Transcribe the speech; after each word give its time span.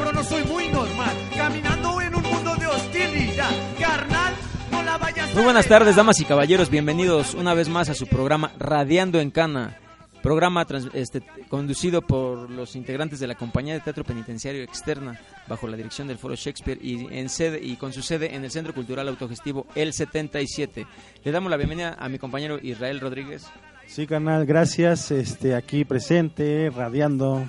Cerebro, 0.00 0.12
no 0.12 0.24
soy 0.24 0.44
muy 0.44 0.68
normal. 0.68 1.14
Caminando 1.36 2.00
en 2.00 2.14
un 2.14 2.22
mundo 2.22 2.54
de 2.56 2.66
hostilidad. 2.66 3.50
Carnal, 3.78 4.34
no 4.70 4.82
la 4.82 4.98
vayas 4.98 5.30
a 5.30 5.34
Muy 5.34 5.44
buenas 5.44 5.66
tardes, 5.66 5.96
damas 5.96 6.20
y 6.20 6.24
caballeros. 6.24 6.70
Bienvenidos 6.70 7.34
una 7.34 7.54
vez 7.54 7.68
más 7.68 7.88
a 7.88 7.94
su 7.94 8.06
programa 8.06 8.52
Radiando 8.58 9.20
en 9.20 9.30
Cana. 9.30 9.76
Programa 10.22 10.66
trans- 10.66 10.90
este, 10.92 11.22
conducido 11.48 12.02
por 12.02 12.50
los 12.50 12.76
integrantes 12.76 13.20
de 13.20 13.26
la 13.26 13.36
Compañía 13.36 13.72
de 13.72 13.80
Teatro 13.80 14.04
Penitenciario 14.04 14.62
Externa 14.62 15.18
bajo 15.48 15.66
la 15.66 15.78
dirección 15.78 16.08
del 16.08 16.18
Foro 16.18 16.34
Shakespeare 16.34 16.78
y, 16.82 17.06
en 17.10 17.30
sede, 17.30 17.58
y 17.62 17.76
con 17.76 17.94
su 17.94 18.02
sede 18.02 18.34
en 18.34 18.44
el 18.44 18.50
Centro 18.50 18.74
Cultural 18.74 19.08
Autogestivo 19.08 19.66
El 19.74 19.94
77. 19.94 20.86
Le 21.24 21.32
damos 21.32 21.50
la 21.50 21.56
bienvenida 21.56 21.96
a 21.98 22.08
mi 22.10 22.18
compañero 22.18 22.58
Israel 22.62 23.00
Rodríguez. 23.00 23.46
Sí, 23.86 24.06
canal, 24.06 24.44
gracias. 24.44 25.10
Este, 25.10 25.54
aquí 25.54 25.86
presente, 25.86 26.70
radiando. 26.70 27.48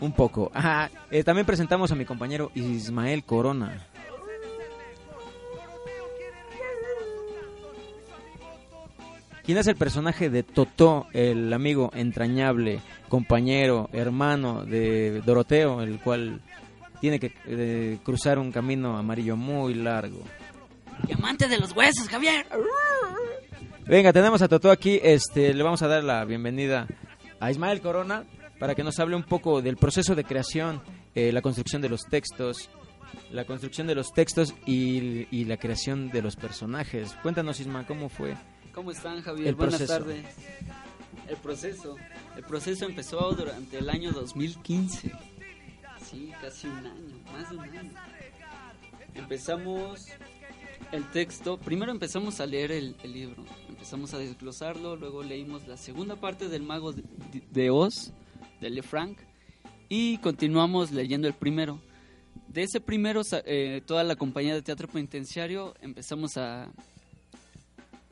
Un 0.00 0.12
poco. 0.12 0.50
Ajá. 0.54 0.90
Eh, 1.10 1.24
también 1.24 1.46
presentamos 1.46 1.90
a 1.92 1.94
mi 1.94 2.04
compañero 2.04 2.50
Ismael 2.54 3.24
Corona. 3.24 3.86
¿Quién 9.44 9.58
es 9.58 9.66
el 9.66 9.76
personaje 9.76 10.30
de 10.30 10.42
Totó, 10.42 11.06
el 11.12 11.52
amigo 11.52 11.90
entrañable, 11.94 12.80
compañero, 13.10 13.90
hermano 13.92 14.64
de 14.64 15.20
Doroteo, 15.20 15.82
el 15.82 16.00
cual 16.00 16.40
tiene 17.00 17.20
que 17.20 17.34
eh, 17.46 17.98
cruzar 18.02 18.38
un 18.38 18.50
camino 18.50 18.96
amarillo 18.96 19.36
muy 19.36 19.74
largo? 19.74 20.22
Diamante 21.06 21.46
de 21.46 21.58
los 21.58 21.72
huesos, 21.72 22.08
Javier. 22.08 22.46
Venga, 23.86 24.14
tenemos 24.14 24.40
a 24.40 24.48
Totó 24.48 24.70
aquí. 24.70 24.98
Este, 25.02 25.52
le 25.52 25.62
vamos 25.62 25.82
a 25.82 25.88
dar 25.88 26.02
la 26.02 26.24
bienvenida 26.24 26.86
a 27.38 27.50
Ismael 27.50 27.82
Corona 27.82 28.24
para 28.58 28.74
que 28.74 28.82
nos 28.84 28.98
hable 28.98 29.16
un 29.16 29.24
poco 29.24 29.60
del 29.62 29.76
proceso 29.76 30.14
de 30.14 30.24
creación, 30.24 30.82
eh, 31.14 31.32
la 31.32 31.42
construcción 31.42 31.82
de 31.82 31.88
los 31.88 32.02
textos, 32.06 32.70
la 33.30 33.44
construcción 33.44 33.86
de 33.86 33.94
los 33.94 34.12
textos 34.12 34.54
y, 34.66 35.26
y 35.36 35.44
la 35.44 35.56
creación 35.56 36.10
de 36.10 36.22
los 36.22 36.36
personajes. 36.36 37.14
Cuéntanos, 37.22 37.60
Isma, 37.60 37.86
¿cómo 37.86 38.08
fue? 38.08 38.36
¿Cómo 38.74 38.90
están, 38.90 39.22
Javier? 39.22 39.48
El 39.48 39.54
Buenas 39.54 39.76
proceso. 39.76 39.98
tardes. 39.98 40.24
El 41.28 41.36
proceso. 41.36 41.96
El 42.36 42.42
proceso 42.44 42.84
empezó 42.86 43.32
durante 43.32 43.78
el 43.78 43.88
año 43.88 44.10
2015. 44.12 45.12
Sí, 46.10 46.32
casi 46.40 46.66
un 46.66 46.78
año, 46.78 46.92
más 47.32 47.50
de 47.50 47.56
un 47.56 47.62
año. 47.64 47.90
Empezamos 49.14 50.06
el 50.92 51.08
texto. 51.10 51.56
Primero 51.58 51.92
empezamos 51.92 52.40
a 52.40 52.46
leer 52.46 52.72
el, 52.72 52.96
el 53.02 53.12
libro. 53.12 53.44
Empezamos 53.68 54.12
a 54.14 54.18
desglosarlo. 54.18 54.96
Luego 54.96 55.22
leímos 55.22 55.66
la 55.66 55.76
segunda 55.76 56.16
parte 56.16 56.48
del 56.48 56.62
Mago 56.62 56.92
de, 56.92 57.02
de 57.50 57.70
Oz, 57.70 58.12
de 58.64 58.70
Le 58.70 58.82
Franc. 58.82 59.18
Y 59.88 60.18
continuamos 60.18 60.90
leyendo 60.90 61.28
el 61.28 61.34
primero. 61.34 61.80
De 62.48 62.62
ese 62.62 62.80
primero, 62.80 63.20
eh, 63.44 63.82
toda 63.86 64.02
la 64.04 64.16
compañía 64.16 64.54
de 64.54 64.62
teatro 64.62 64.88
penitenciario 64.88 65.74
empezamos 65.80 66.36
a, 66.36 66.72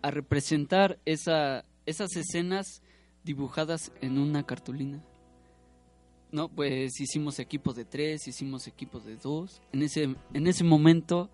a 0.02 0.10
representar 0.10 0.98
esa, 1.06 1.64
esas 1.86 2.14
escenas 2.16 2.82
dibujadas 3.24 3.92
en 4.00 4.18
una 4.18 4.44
cartulina. 4.44 5.02
No, 6.30 6.48
pues 6.48 7.00
hicimos 7.00 7.38
equipos 7.38 7.74
de 7.74 7.84
tres, 7.84 8.26
hicimos 8.28 8.66
equipos 8.66 9.04
de 9.04 9.16
dos. 9.16 9.62
En 9.72 9.82
ese, 9.82 10.14
en 10.34 10.46
ese 10.46 10.64
momento 10.64 11.30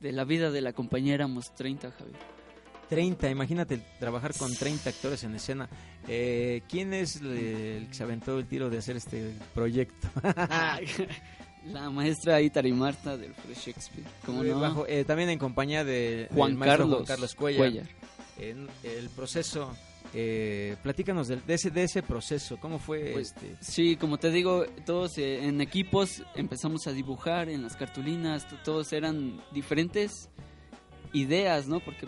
de 0.00 0.12
la 0.12 0.24
vida 0.24 0.50
de 0.50 0.60
la 0.60 0.72
compañía 0.72 1.14
éramos 1.14 1.54
30, 1.54 1.90
Javier. 1.92 2.39
30, 2.90 3.30
imagínate 3.30 3.80
trabajar 3.98 4.34
con 4.36 4.54
30 4.54 4.90
actores 4.90 5.24
en 5.24 5.34
escena. 5.36 5.68
Eh, 6.08 6.60
¿Quién 6.68 6.92
es 6.92 7.16
el, 7.16 7.86
que 7.88 7.94
se 7.94 8.02
aventó 8.02 8.38
el 8.38 8.46
tiro 8.46 8.68
de 8.68 8.78
hacer 8.78 8.96
este 8.96 9.32
proyecto? 9.54 10.08
la 11.66 11.90
maestra 11.90 12.40
Itari 12.40 12.72
Marta 12.72 13.16
del 13.16 13.34
Fresh 13.34 13.66
Shakespeare. 13.66 14.06
¿Cómo 14.26 14.42
no? 14.42 14.60
Bajo- 14.60 14.86
eh, 14.88 15.04
también 15.04 15.30
en 15.30 15.38
compañía 15.38 15.84
de 15.84 16.28
Juan 16.34 16.56
Carlos, 16.58 16.88
Juan 16.90 17.04
Carlos 17.04 17.34
Cuellar. 17.34 17.58
Cuellar. 17.70 17.86
En 18.38 18.68
el 18.82 19.08
proceso, 19.10 19.70
eh, 20.14 20.76
platícanos 20.82 21.28
de, 21.28 21.38
ese, 21.46 21.70
de 21.70 21.84
ese 21.84 22.02
proceso, 22.02 22.56
¿cómo 22.58 22.78
fue 22.78 23.10
Pues, 23.12 23.28
este? 23.36 23.54
Sí, 23.60 23.96
como 23.96 24.18
te 24.18 24.30
digo, 24.30 24.64
todos 24.86 25.18
eh, 25.18 25.44
en 25.46 25.60
equipos 25.60 26.22
empezamos 26.34 26.86
a 26.86 26.92
dibujar 26.92 27.50
en 27.50 27.62
las 27.62 27.76
cartulinas, 27.76 28.46
todos 28.64 28.92
eran 28.94 29.40
diferentes 29.52 30.30
ideas, 31.12 31.66
¿no? 31.66 31.80
Porque 31.80 32.06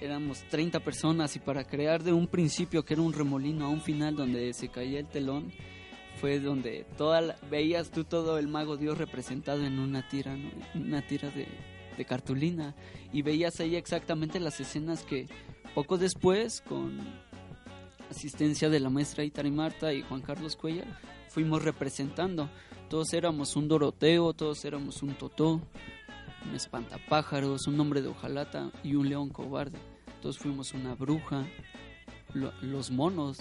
éramos 0.00 0.42
30 0.50 0.80
personas 0.80 1.34
y 1.36 1.38
para 1.40 1.64
crear 1.64 2.02
de 2.02 2.12
un 2.12 2.26
principio 2.26 2.84
que 2.84 2.94
era 2.94 3.02
un 3.02 3.12
remolino 3.12 3.64
a 3.66 3.68
un 3.68 3.80
final 3.80 4.14
donde 4.16 4.52
se 4.54 4.68
caía 4.68 5.00
el 5.00 5.06
telón, 5.08 5.52
fue 6.20 6.40
donde 6.40 6.84
toda 6.96 7.20
la- 7.20 7.36
veías 7.50 7.90
tú 7.90 8.04
todo 8.04 8.38
el 8.38 8.48
mago 8.48 8.76
Dios 8.76 8.98
representado 8.98 9.64
en 9.64 9.78
una 9.78 10.08
tira, 10.08 10.36
¿no? 10.36 10.50
Una 10.74 11.00
tira 11.06 11.30
de, 11.30 11.46
de 11.96 12.04
cartulina 12.04 12.74
y 13.12 13.22
veías 13.22 13.60
ahí 13.60 13.76
exactamente 13.76 14.40
las 14.40 14.58
escenas 14.60 15.02
que 15.04 15.26
poco 15.74 15.96
después 15.98 16.60
con 16.60 16.98
asistencia 18.10 18.68
de 18.68 18.80
la 18.80 18.90
maestra 18.90 19.24
Itari 19.24 19.50
Marta 19.50 19.92
y 19.92 20.02
Juan 20.02 20.22
Carlos 20.22 20.56
Cuellar, 20.56 20.86
fuimos 21.28 21.62
representando. 21.62 22.48
Todos 22.88 23.12
éramos 23.12 23.54
un 23.54 23.68
Doroteo, 23.68 24.32
todos 24.32 24.64
éramos 24.64 25.02
un 25.02 25.14
Totó, 25.14 25.60
un 26.46 26.54
espantapájaros, 26.54 27.66
un 27.66 27.78
hombre 27.80 28.02
de 28.02 28.08
hojalata 28.08 28.70
y 28.82 28.94
un 28.94 29.08
león 29.08 29.28
cobarde. 29.30 29.78
Todos 30.22 30.38
fuimos 30.38 30.72
una 30.74 30.94
bruja, 30.94 31.46
lo- 32.34 32.52
los 32.62 32.90
monos, 32.90 33.38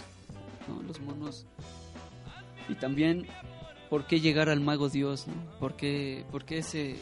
¿no? 0.68 0.82
Los 0.84 1.00
monos. 1.02 1.46
Y 2.70 2.76
también, 2.76 3.26
¿por 3.90 4.06
qué 4.08 4.20
llegar 4.20 4.50
al 4.50 4.60
mago 4.62 4.90
Dios? 4.90 5.28
¿no? 5.28 5.34
¿Por 5.60 5.76
qué, 5.76 6.26
por 6.32 6.44
qué 6.46 6.60
ese, 6.60 6.98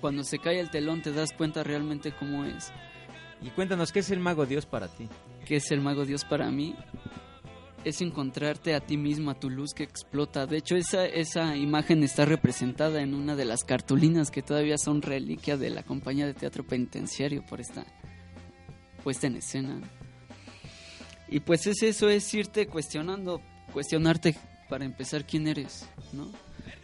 cuando 0.00 0.24
se 0.24 0.38
cae 0.38 0.58
el 0.60 0.70
telón 0.70 1.02
te 1.02 1.12
das 1.12 1.32
cuenta 1.32 1.62
realmente 1.62 2.12
cómo 2.12 2.44
es? 2.44 2.72
Y 3.42 3.50
cuéntanos, 3.50 3.92
¿qué 3.92 3.98
es 4.00 4.10
el 4.10 4.20
mago 4.20 4.46
Dios 4.46 4.66
para 4.66 4.88
ti? 4.88 5.08
¿Qué 5.46 5.56
es 5.56 5.70
el 5.72 5.80
mago 5.80 6.04
Dios 6.06 6.24
para 6.24 6.50
mí? 6.50 6.74
Es 7.84 8.00
encontrarte 8.00 8.74
a 8.74 8.80
ti 8.80 8.96
mismo, 8.96 9.30
a 9.30 9.34
tu 9.34 9.50
luz 9.50 9.74
que 9.74 9.82
explota. 9.82 10.46
De 10.46 10.58
hecho, 10.58 10.76
esa, 10.76 11.04
esa 11.04 11.56
imagen 11.56 12.02
está 12.04 12.24
representada 12.24 13.02
en 13.02 13.14
una 13.14 13.34
de 13.34 13.44
las 13.44 13.64
cartulinas 13.64 14.30
que 14.30 14.42
todavía 14.42 14.78
son 14.78 15.02
reliquia 15.02 15.56
de 15.56 15.70
la 15.70 15.82
compañía 15.82 16.26
de 16.26 16.34
teatro 16.34 16.64
penitenciario 16.64 17.44
por 17.44 17.60
esta 17.60 17.84
puesta 19.02 19.26
en 19.26 19.36
escena. 19.36 19.80
Y 21.28 21.40
pues 21.40 21.66
es 21.66 21.82
eso, 21.82 22.08
es 22.08 22.32
irte 22.34 22.66
cuestionando, 22.66 23.40
cuestionarte 23.72 24.36
para 24.68 24.84
empezar 24.84 25.26
quién 25.26 25.48
eres, 25.48 25.88
¿no? 26.12 26.30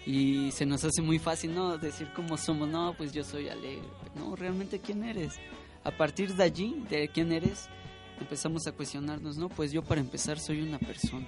Y 0.06 0.50
se 0.52 0.67
nos 0.67 0.84
hace 0.84 1.02
muy 1.02 1.19
fácil, 1.19 1.55
¿no? 1.55 1.78
Decir 1.78 2.08
cómo 2.17 2.37
somos, 2.37 2.69
no, 2.69 2.94
pues 2.96 3.12
yo 3.12 3.22
soy 3.22 3.49
alegre. 3.49 3.87
No, 4.17 4.34
realmente 4.34 4.81
quién 4.81 5.05
eres. 5.05 5.34
A 5.84 5.90
partir 5.90 6.34
de 6.34 6.44
allí, 6.44 6.82
de 6.88 7.08
quién 7.08 7.31
eres, 7.31 7.69
empezamos 8.20 8.67
a 8.67 8.73
cuestionarnos, 8.73 9.37
¿no? 9.37 9.49
Pues 9.49 9.73
yo 9.73 9.82
para 9.82 10.00
empezar 10.00 10.38
soy 10.38 10.62
una 10.62 10.79
persona. 10.79 11.26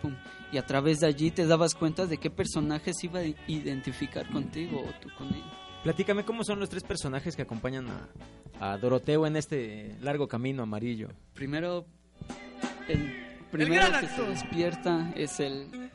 Pum. 0.00 0.14
Y 0.52 0.58
a 0.58 0.66
través 0.66 1.00
de 1.00 1.06
allí 1.06 1.30
te 1.30 1.46
dabas 1.46 1.74
cuenta 1.74 2.06
de 2.06 2.18
qué 2.18 2.30
personajes 2.30 3.02
iba 3.04 3.20
a 3.20 3.24
identificar 3.46 4.30
contigo 4.30 4.80
o 4.80 5.00
tú 5.00 5.08
con 5.16 5.28
él. 5.28 5.42
Platícame, 5.82 6.24
¿cómo 6.24 6.44
son 6.44 6.60
los 6.60 6.68
tres 6.68 6.84
personajes 6.84 7.34
que 7.34 7.42
acompañan 7.42 7.88
a, 7.88 8.08
a 8.60 8.78
Doroteo 8.78 9.26
en 9.26 9.36
este 9.36 9.96
largo 10.00 10.28
camino 10.28 10.62
amarillo? 10.62 11.08
Primero, 11.34 11.86
el 12.88 13.12
primero 13.50 13.88
gran 13.88 14.00
que 14.00 14.08
se 14.08 14.22
despierta 14.22 15.12
es 15.16 15.40
el 15.40 15.90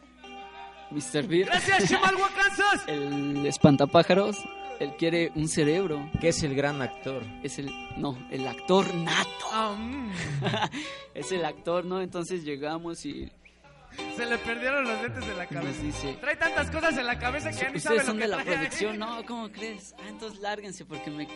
Mr. 0.92 1.28
Beer, 1.28 1.45
Gracias, 1.48 1.88
Chimalhuacanzas. 1.88 2.84
el 2.88 3.45
espantapájaros. 3.45 4.38
Él 4.80 4.94
quiere 4.98 5.31
un 5.34 5.48
cerebro. 5.48 6.07
¿Qué 6.22 6.28
es 6.30 6.44
el 6.44 6.54
gran 6.54 6.81
actor? 6.84 7.24
Es 7.42 7.57
el, 7.57 7.72
no, 7.98 8.16
el 8.30 8.48
actor 8.48 8.94
nato. 8.94 9.45
Ah, 9.51 9.75
mm. 9.75 10.12
es 11.16 11.31
el 11.31 11.44
actor, 11.45 11.84
¿no? 11.84 12.00
Entonces 12.00 12.44
llegamos 12.44 13.04
y 13.06 13.31
Se 14.16 14.25
le 14.28 14.38
perdieron 14.38 14.84
los 14.84 15.01
lentes 15.01 15.25
de 15.28 15.34
la 15.36 15.48
cabeza. 15.48 15.81
dice, 15.81 16.13
Trae 16.22 16.36
tantas 16.36 16.69
cosas 16.69 16.95
en 16.95 17.07
la 17.07 17.18
cabeza 17.18 17.50
que 17.50 17.57
ya 17.57 17.69
ni 17.72 17.80
sabe 17.80 17.98
ustedes 17.98 18.01
lo 18.01 18.06
son 18.06 18.18
que 18.18 18.24
de 18.24 18.28
la 18.28 18.44
trae. 18.44 18.56
producción, 18.57 19.00
no, 19.00 19.25
¿cómo 19.25 19.51
crees? 19.51 19.95
Ah, 19.98 20.04
entonces 20.10 20.40
lárguense 20.42 20.86
porque 20.86 21.10
me, 21.10 21.28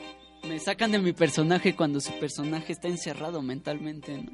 me 0.48 0.60
sacan 0.60 0.92
de 0.92 1.00
mi 1.00 1.12
personaje 1.12 1.76
cuando 1.76 2.00
su 2.00 2.14
personaje 2.20 2.74
está 2.74 2.90
encerrado 2.90 3.42
mentalmente, 3.42 4.18
¿no? 4.20 4.32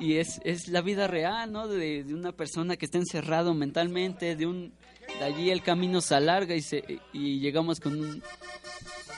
Y 0.00 0.16
es, 0.18 0.40
es 0.44 0.68
la 0.68 0.80
vida 0.80 1.06
real, 1.08 1.50
¿no? 1.50 1.66
De, 1.66 2.04
de 2.04 2.14
una 2.14 2.32
persona 2.32 2.76
que 2.76 2.84
está 2.86 2.98
encerrado 2.98 3.54
mentalmente, 3.54 4.36
de 4.36 4.46
un... 4.46 4.72
De 5.18 5.24
allí 5.24 5.50
el 5.50 5.62
camino 5.62 6.00
se 6.02 6.14
alarga 6.14 6.54
y, 6.54 6.60
se, 6.60 6.84
y 7.14 7.40
llegamos 7.40 7.80
con 7.80 7.98
un 7.98 8.22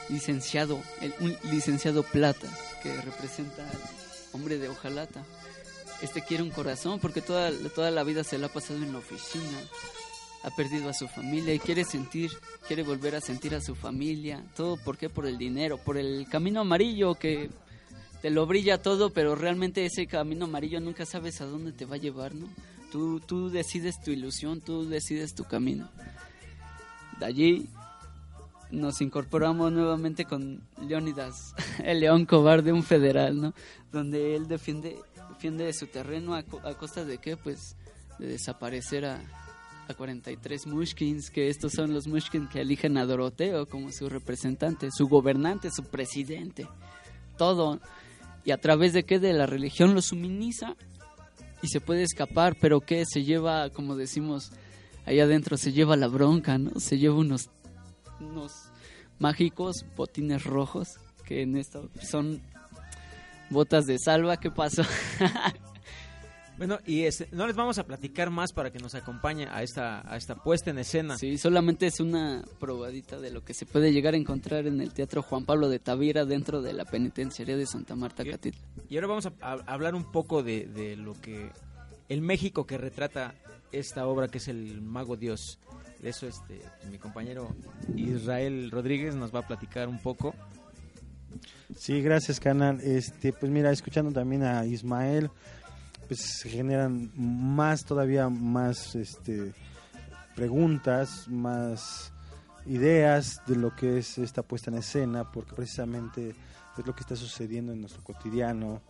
licenciado, 0.09 0.81
el- 1.01 1.15
un 1.21 1.37
licenciado 1.51 2.03
plata, 2.05 2.49
que 2.83 2.95
representa 3.01 3.69
al 3.69 3.77
hombre 4.33 4.59
de 4.59 4.69
hojalata. 4.69 5.25
Este 6.01 6.23
quiere 6.23 6.43
un 6.43 6.51
corazón 6.51 7.01
porque 7.01 7.21
toda, 7.21 7.51
toda 7.75 7.91
la 7.91 8.05
vida 8.05 8.25
se 8.25 8.39
la 8.39 8.47
ha 8.47 8.53
pasado 8.53 8.83
en 8.83 8.93
la 8.93 8.99
oficina 8.99 9.59
ha 10.43 10.49
perdido 10.57 10.89
a 10.89 10.95
su 10.95 11.07
familia 11.07 11.53
y 11.53 11.59
quiere 11.59 11.85
sentir, 11.85 12.31
quiere 12.67 12.83
volver 12.83 13.15
a 13.15 13.21
sentir 13.21 13.55
a 13.55 13.61
su 13.61 13.75
familia. 13.75 14.43
Todo, 14.57 14.79
¿por 14.79 14.97
qué? 14.97 15.11
Por 15.11 15.27
el 15.27 15.37
dinero, 15.37 15.77
por 15.77 15.99
el 15.99 16.27
camino 16.31 16.61
amarillo 16.63 17.15
que 17.15 17.51
te 18.23 18.31
lo 18.31 18.47
brilla 18.47 18.83
todo, 18.83 19.11
pero 19.11 19.35
realmente 19.35 19.85
ese 19.85 20.07
camino 20.07 20.45
amarillo 20.45 20.81
nunca 20.81 21.07
sabes 21.07 21.41
a 21.41 21.47
dónde 21.47 21.73
te 21.73 21.85
va 21.85 21.97
a 21.97 21.99
llevar, 21.99 22.35
¿no? 22.35 22.49
Tú, 22.93 23.21
tú 23.21 23.51
decides 23.51 24.01
tu 24.03 24.11
ilusión, 24.11 24.61
tú 24.61 24.89
decides 24.89 25.35
tu 25.35 25.45
camino. 25.45 25.89
De 27.19 27.27
allí 27.27 27.69
nos 28.71 29.01
incorporamos 29.01 29.73
nuevamente 29.73 30.25
con 30.25 30.63
Leónidas, 30.81 31.55
el 31.85 32.01
león 32.01 32.27
cobarde, 32.27 32.73
un 32.73 32.83
federal, 32.83 33.41
¿no? 33.41 33.55
Donde 33.93 34.37
él 34.37 34.49
defiende, 34.49 34.97
defiende 35.29 35.73
su 35.73 35.87
terreno 35.87 36.35
a, 36.35 36.39
a 36.39 36.75
costa 36.75 37.05
de 37.05 37.19
qué? 37.19 37.37
Pues 37.37 37.77
de 38.19 38.27
desaparecer 38.27 39.07
a, 39.07 39.21
a 39.89 39.95
43 39.95 40.67
Mushkins, 40.67 41.31
que 41.31 41.49
estos 41.49 41.73
son 41.73 41.93
los 41.93 42.07
Mushkins 42.07 42.51
que 42.51 42.61
eligen 42.61 42.97
a 42.97 43.07
Doroteo 43.07 43.67
como 43.67 43.91
su 43.93 44.09
representante, 44.09 44.89
su 44.91 45.09
gobernante, 45.09 45.71
su 45.71 45.85
presidente, 45.85 46.69
todo. 47.37 47.81
Y 48.45 48.53
a 48.53 48.59
través 48.59 48.93
de 48.93 49.05
qué? 49.05 49.19
De 49.19 49.33
la 49.33 49.47
religión 49.47 49.95
lo 49.95 50.03
suministra 50.03 50.77
y 51.63 51.69
se 51.69 51.81
puede 51.81 52.03
escapar, 52.03 52.57
pero 52.61 52.81
que 52.81 53.05
se 53.07 53.25
lleva, 53.25 53.71
como 53.71 53.97
decimos 53.97 54.53
allá 55.05 55.25
adentro, 55.25 55.57
se 55.57 55.73
lleva 55.73 55.97
la 55.97 56.09
bronca, 56.09 56.59
¿no? 56.59 56.79
Se 56.81 56.99
lleva 56.99 57.17
unos, 57.17 57.51
unos 58.21 58.53
mágicos 59.19 59.85
botines 59.97 60.45
rojos, 60.45 60.89
que 61.27 61.43
en 61.43 61.57
esto 61.57 61.91
son 62.01 62.41
botas 63.51 63.87
de 63.87 63.99
salva, 63.99 64.39
¿qué 64.39 64.51
pasó? 64.51 64.83
Bueno, 66.61 66.79
y 66.85 67.05
este, 67.05 67.27
no 67.33 67.47
les 67.47 67.57
vamos 67.57 67.79
a 67.79 67.85
platicar 67.87 68.29
más 68.29 68.53
para 68.53 68.71
que 68.71 68.79
nos 68.79 68.95
acompañe 68.95 69.47
a 69.51 69.63
esta, 69.63 70.03
a 70.07 70.19
esta 70.19 70.35
puesta 70.35 70.69
en 70.71 70.79
escena. 70.79 71.17
Sí, 71.17 71.39
solamente 71.39 71.87
es 71.87 72.01
una 72.01 72.45
probadita 72.59 73.19
de 73.19 73.31
lo 73.31 73.43
que 73.43 73.55
se 73.55 73.65
puede 73.65 73.95
llegar 73.95 74.13
a 74.13 74.19
encontrar 74.19 74.67
en 74.67 74.79
el 74.83 74.93
Teatro 74.93 75.23
Juan 75.23 75.47
Pablo 75.47 75.71
de 75.71 75.79
Tavira 75.79 76.27
dentro 76.27 76.61
de 76.61 76.75
la 76.75 76.85
penitenciaría 76.85 77.57
de 77.57 77.65
Santa 77.65 77.97
Marta. 77.97 78.27
Catitla. 78.27 78.61
Y 78.91 78.97
ahora 78.97 79.07
vamos 79.07 79.25
a, 79.25 79.33
a- 79.41 79.53
a 79.55 79.73
hablar 79.73 79.95
un 79.95 80.13
poco 80.13 80.43
de, 80.43 80.67
de 80.67 80.97
lo 80.97 81.15
que 81.19 81.51
el 82.11 82.21
México 82.21 82.67
que 82.67 82.77
retrata 82.77 83.35
esta 83.73 84.07
obra 84.07 84.29
que 84.29 84.37
es 84.37 84.49
el 84.49 84.83
Mago 84.83 85.17
Dios. 85.17 85.59
De 86.03 86.11
eso 86.11 86.27
este 86.27 86.61
mi 86.91 86.99
compañero 86.99 87.57
Israel 87.97 88.71
Rodríguez 88.71 89.15
nos 89.15 89.35
va 89.35 89.39
a 89.41 89.47
platicar 89.47 89.89
un 89.89 89.99
poco. 89.99 90.35
Sí, 91.75 92.03
gracias, 92.03 92.39
canal. 92.41 92.81
Este, 92.83 93.33
pues 93.33 93.51
mira, 93.51 93.71
escuchando 93.71 94.11
también 94.13 94.43
a 94.43 94.67
Ismael, 94.67 95.31
pues 96.11 96.23
se 96.23 96.49
generan 96.49 97.13
más, 97.15 97.85
todavía 97.85 98.29
más, 98.29 98.97
este, 98.97 99.55
preguntas, 100.35 101.29
más 101.29 102.13
ideas 102.67 103.41
de 103.47 103.55
lo 103.55 103.77
que 103.77 103.99
es 103.99 104.19
esta 104.19 104.43
puesta 104.43 104.73
en 104.73 104.79
escena, 104.79 105.31
porque 105.31 105.55
precisamente 105.55 106.35
es 106.77 106.85
lo 106.85 106.97
que 106.97 107.03
está 107.03 107.15
sucediendo 107.15 107.73
en 107.73 107.83
nuestro 107.83 108.03
cotidiano. 108.03 108.83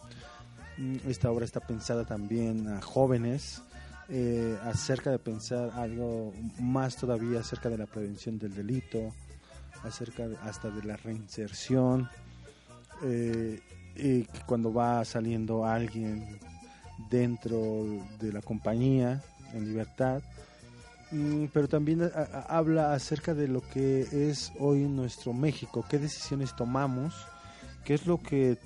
Mm, 0.79 0.97
Esta 1.09 1.31
obra 1.31 1.45
está 1.45 1.61
pensada 1.61 2.07
también 2.07 2.67
a 2.69 2.81
jóvenes, 2.81 3.61
eh, 4.09 4.57
acerca 4.63 5.11
de 5.11 5.19
pensar 5.19 5.73
algo 5.75 6.33
más 6.59 6.97
todavía 6.97 7.41
acerca 7.41 7.69
de 7.69 7.77
la 7.77 7.87
prevención 7.87 8.39
del 8.39 8.55
delito, 8.55 9.13
acerca 9.85 10.27
hasta 10.43 10.71
de 10.71 10.85
la 10.85 10.97
reinserción 10.97 12.09
eh, 13.05 13.61
y 13.95 14.25
cuando 14.47 14.73
va 14.73 15.05
saliendo 15.05 15.67
alguien 15.67 16.41
dentro 17.11 17.85
de 18.21 18.33
la 18.33 18.41
compañía 18.41 19.23
en 19.53 19.67
libertad, 19.67 20.23
Mm, 21.13 21.47
pero 21.53 21.67
también 21.67 22.11
habla 22.49 22.95
acerca 22.95 23.35
de 23.35 23.49
lo 23.49 23.63
que 23.63 24.31
es 24.31 24.53
hoy 24.61 24.81
nuestro 24.85 25.33
México, 25.33 25.85
qué 25.89 25.99
decisiones 25.99 26.55
tomamos, 26.55 27.15
qué 27.85 27.95
es 27.95 28.07
lo 28.07 28.19
que 28.19 28.59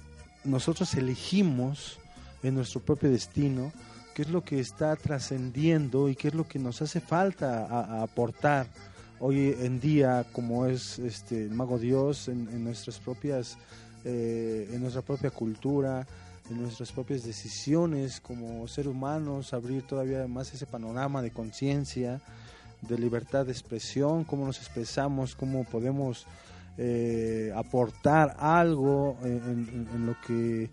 nosotros 0.45 0.93
elegimos 0.95 1.99
en 2.43 2.55
nuestro 2.55 2.81
propio 2.81 3.11
destino, 3.11 3.73
qué 4.15 4.23
es 4.23 4.29
lo 4.29 4.45
que 4.45 4.61
está 4.61 4.95
trascendiendo 4.97 6.11
y 6.11 6.17
qué 6.17 6.29
es 6.29 6.35
lo 6.35 6.47
que 6.47 6.59
nos 6.59 6.83
hace 6.83 7.01
falta 7.01 8.03
aportar 8.03 8.67
hoy 9.21 9.57
en 9.61 9.81
día 9.81 10.27
como 10.33 10.67
es 10.67 10.99
este 10.99 11.45
el 11.45 11.53
mago 11.53 11.79
Dios 11.79 12.29
en, 12.29 12.47
en 12.53 12.63
nuestras 12.63 12.99
propias 12.99 13.57
eh, 14.05 14.69
en 14.71 14.83
nuestra 14.83 15.01
propia 15.01 15.31
cultura 15.31 16.07
en 16.51 16.63
nuestras 16.63 16.93
propias 16.93 17.25
decisiones 17.25 18.21
como 18.21 18.67
seres 18.69 18.91
humanos 18.91 19.55
abrir 19.55 19.83
todavía 19.83 20.27
más 20.27 20.53
ese 20.53 20.67
panorama 20.67 21.23
de 21.23 21.31
conciencia 21.31 22.21
de 22.83 22.99
libertad 22.99 23.47
de 23.47 23.53
expresión 23.53 24.25
cómo 24.25 24.47
nos 24.47 24.59
expresamos 24.59 25.35
cómo 25.35 25.65
podemos 25.65 26.27
eh, 26.77 27.53
aportar 27.55 28.37
algo 28.39 29.17
en, 29.23 30.07
lo 30.07 30.17
que 30.21 30.65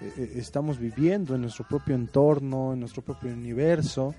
eh, 0.00 0.32
estamos 0.36 0.78
viviendo 0.78 1.34
en 1.34 1.42
nuestro 1.42 1.66
propio 1.66 1.94
entorno 1.94 2.72
en 2.72 2.80
nuestro 2.80 3.02
propio 3.02 3.32
universo. 3.32 4.14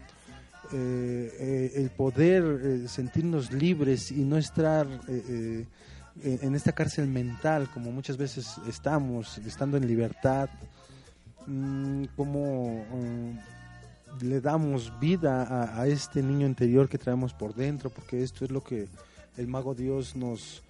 Eh, 0.72 1.34
eh, 1.40 1.72
el 1.78 1.90
poder 1.90 2.88
sentirnos 2.88 3.52
libres 3.52 4.12
y 4.12 4.24
no 4.24 4.38
estar 4.38 4.86
en 5.08 6.56
esta 6.56 6.74
cárcel 6.74 7.08
mental 7.08 7.68
como 7.74 7.92
muchas 7.92 8.18
veces 8.18 8.56
estamos, 8.68 9.40
estando 9.40 9.78
en 9.78 9.88
libertad, 9.88 10.48
mm, 11.48 12.06
como 12.16 12.86
mm, 12.92 13.40
le 14.22 14.42
damos 14.42 14.92
vida 15.00 15.80
a, 15.80 15.88
este 15.88 16.22
niño 16.22 16.46
interior 16.46 16.90
que 16.90 16.98
traemos 16.98 17.34
por 17.34 17.54
dentro, 17.54 17.90
porque 17.90 18.24
esto 18.24 18.46
es 18.46 18.52
lo 18.52 18.64
que 18.64 18.88
el 19.38 19.48
mago 19.48 19.74
Dios 19.74 20.16
nos, 20.16 20.62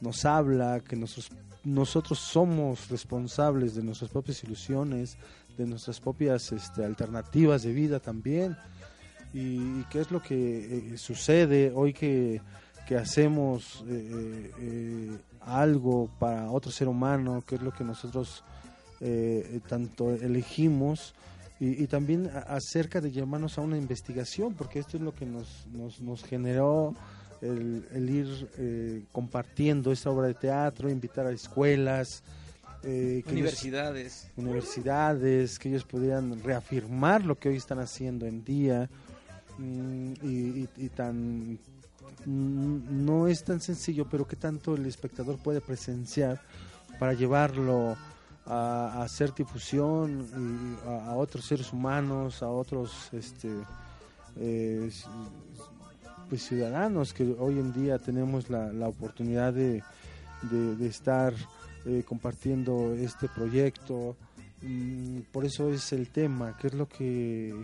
nos 0.00 0.24
habla, 0.24 0.80
que 0.80 0.96
nosotros, 0.96 1.30
nosotros 1.64 2.18
somos 2.18 2.88
responsables 2.88 3.74
de 3.74 3.82
nuestras 3.82 4.10
propias 4.10 4.42
ilusiones, 4.44 5.16
de 5.56 5.66
nuestras 5.66 6.00
propias 6.00 6.52
este, 6.52 6.84
alternativas 6.84 7.62
de 7.62 7.72
vida 7.72 8.00
también. 8.00 8.56
Y, 9.32 9.56
y 9.56 9.86
qué 9.88 10.00
es 10.00 10.10
lo 10.10 10.20
que 10.20 10.94
eh, 10.94 10.98
sucede 10.98 11.72
hoy 11.74 11.92
que, 11.92 12.40
que 12.90 12.96
hacemos 12.96 13.84
eh, 13.86 14.50
eh, 14.58 15.18
algo 15.42 16.10
para 16.18 16.50
otro 16.50 16.72
ser 16.72 16.88
humano, 16.88 17.44
qué 17.46 17.54
es 17.54 17.62
lo 17.62 17.72
que 17.72 17.84
nosotros 17.84 18.42
eh, 19.00 19.60
tanto 19.68 20.12
elegimos 20.14 21.14
y, 21.58 21.82
y 21.82 21.86
también 21.86 22.30
acerca 22.46 23.00
de 23.00 23.10
llamarnos 23.10 23.58
a 23.58 23.60
una 23.62 23.76
investigación, 23.76 24.54
porque 24.54 24.78
esto 24.78 24.96
es 24.96 25.02
lo 25.02 25.14
que 25.14 25.26
nos, 25.26 25.66
nos, 25.72 26.00
nos 26.00 26.22
generó 26.24 26.94
el, 27.42 27.86
el 27.92 28.10
ir 28.10 28.48
eh, 28.58 29.02
compartiendo 29.12 29.92
esta 29.92 30.10
obra 30.10 30.26
de 30.28 30.34
teatro, 30.34 30.88
invitar 30.90 31.26
a 31.26 31.30
escuelas, 31.32 32.22
eh, 32.82 33.22
que 33.24 33.30
ellos- 33.32 33.32
Universidades. 33.32 34.28
universidades, 34.36 35.58
que 35.58 35.68
ellos 35.68 35.84
pudieran 35.84 36.42
reafirmar 36.42 37.24
lo 37.24 37.38
que 37.38 37.50
hoy 37.50 37.56
están 37.56 37.78
haciendo 37.78 38.26
en 38.26 38.42
día 38.44 38.88
mm, 39.58 40.12
y, 40.22 40.28
y- 40.28 40.68
y 40.78 40.88
tan 40.88 41.58
mm, 42.24 43.04
no 43.04 43.28
es 43.28 43.44
tan 43.44 43.60
sencillo, 43.60 44.06
pero 44.10 44.26
que 44.26 44.36
tanto 44.36 44.74
el 44.74 44.86
espectador 44.86 45.36
puede 45.38 45.60
presenciar 45.60 46.40
para 46.98 47.12
llevarlo 47.14 47.96
a, 48.46 49.02
hacer 49.02 49.34
difusión 49.34 50.76
a, 50.86 51.14
otros 51.14 51.44
seres 51.44 51.72
humanos, 51.72 52.42
a 52.42 52.48
otros 52.48 53.08
este 53.12 53.48
eh, 54.36 54.90
pues 56.28 56.44
ciudadanos 56.46 57.12
que 57.12 57.34
hoy 57.38 57.58
en 57.58 57.72
día 57.72 57.98
tenemos 57.98 58.48
la, 58.50 58.72
la 58.72 58.88
oportunidad 58.88 59.52
de, 59.52 59.82
de- 60.42 60.86
estar 60.86 61.34
eh, 61.84 62.04
compartiendo 62.06 62.94
este 62.94 63.28
proyecto. 63.28 64.16
Mm, 64.62 65.20
por 65.32 65.44
eso 65.44 65.70
es 65.70 65.92
el 65.92 66.08
tema, 66.10 66.56
que 66.56 66.68
es 66.68 66.74
lo 66.74 66.86
que 66.86 67.54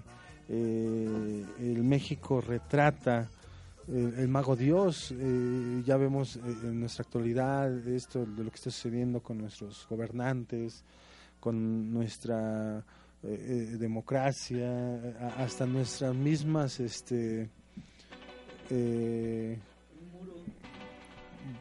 eh, 0.49 1.45
el 1.61 1.85
México 1.85 2.41
retrata. 2.41 3.29
El, 3.89 4.29
mago 4.29 4.57
Dios, 4.57 5.15
eh, 5.17 5.83
ya 5.85 5.97
vemos 5.97 6.37
eh, 6.37 6.41
en 6.65 6.81
nuestra 6.81 7.05
actualidad 7.05 7.87
esto 7.87 8.27
de 8.27 8.43
lo 8.43 8.51
que 8.51 8.57
está 8.57 8.71
sucediendo 8.71 9.21
con 9.21 9.39
nuestros 9.39 9.87
gobernantes, 9.89 10.83
con 11.39 11.93
nuestra 11.93 12.85
eh, 13.23 13.73
eh, 13.73 13.77
democracia, 13.79 14.69
hasta 15.39 15.67
nuestras 15.67 16.15
mismas, 16.15 16.79
este, 16.79 17.49
eh, 18.71 19.59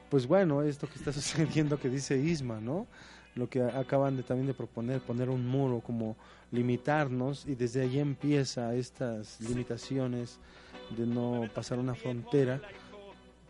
pues 0.10 0.28
bueno, 0.28 0.62
esto 0.62 0.88
que 0.88 1.00
está 1.00 1.12
sucediendo 1.14 1.80
que 1.80 1.90
dice 1.90 2.18
Isma, 2.18 2.60
¿no? 2.60 2.88
Lo 3.36 3.50
que 3.50 3.64
acaban 3.64 4.18
de 4.18 4.24
también 4.24 4.48
de 4.48 4.54
proponer, 4.54 5.02
poner 5.02 5.30
un 5.30 5.48
muro, 5.48 5.80
como 5.80 6.18
limitarnos 6.52 7.46
y 7.48 7.56
desde 7.56 7.82
ahí 7.82 8.00
empieza 8.00 8.76
estas 8.76 9.40
limitaciones 9.42 10.40
de 10.92 11.06
no 11.06 11.48
pasar 11.54 11.80
una 11.80 11.96
frontera 11.96 12.62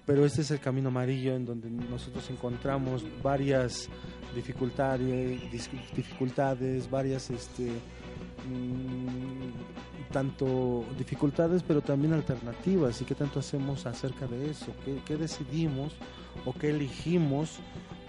pero 0.06 0.26
este 0.26 0.42
es 0.42 0.52
el 0.52 0.60
camino 0.60 0.90
amarillo 0.90 1.36
en 1.36 1.46
donde 1.46 1.70
nosotros 1.70 2.30
encontramos 2.30 3.04
varias 3.24 3.90
dificultades, 4.36 5.42
dificultades 5.96 6.90
varias 6.90 7.30
este, 7.32 7.64
mm, 8.48 10.12
tanto 10.12 10.86
dificultades 10.98 11.64
pero 11.64 11.82
también 11.82 12.14
alternativas 12.14 13.02
y 13.02 13.06
qué 13.06 13.16
tanto 13.16 13.40
hacemos 13.40 13.86
acerca 13.88 14.28
de 14.28 14.52
eso, 14.52 14.68
qué, 15.06 15.18
decidimos 15.18 15.94
o 16.46 16.54
qué 16.54 16.70
elegimos 16.70 17.60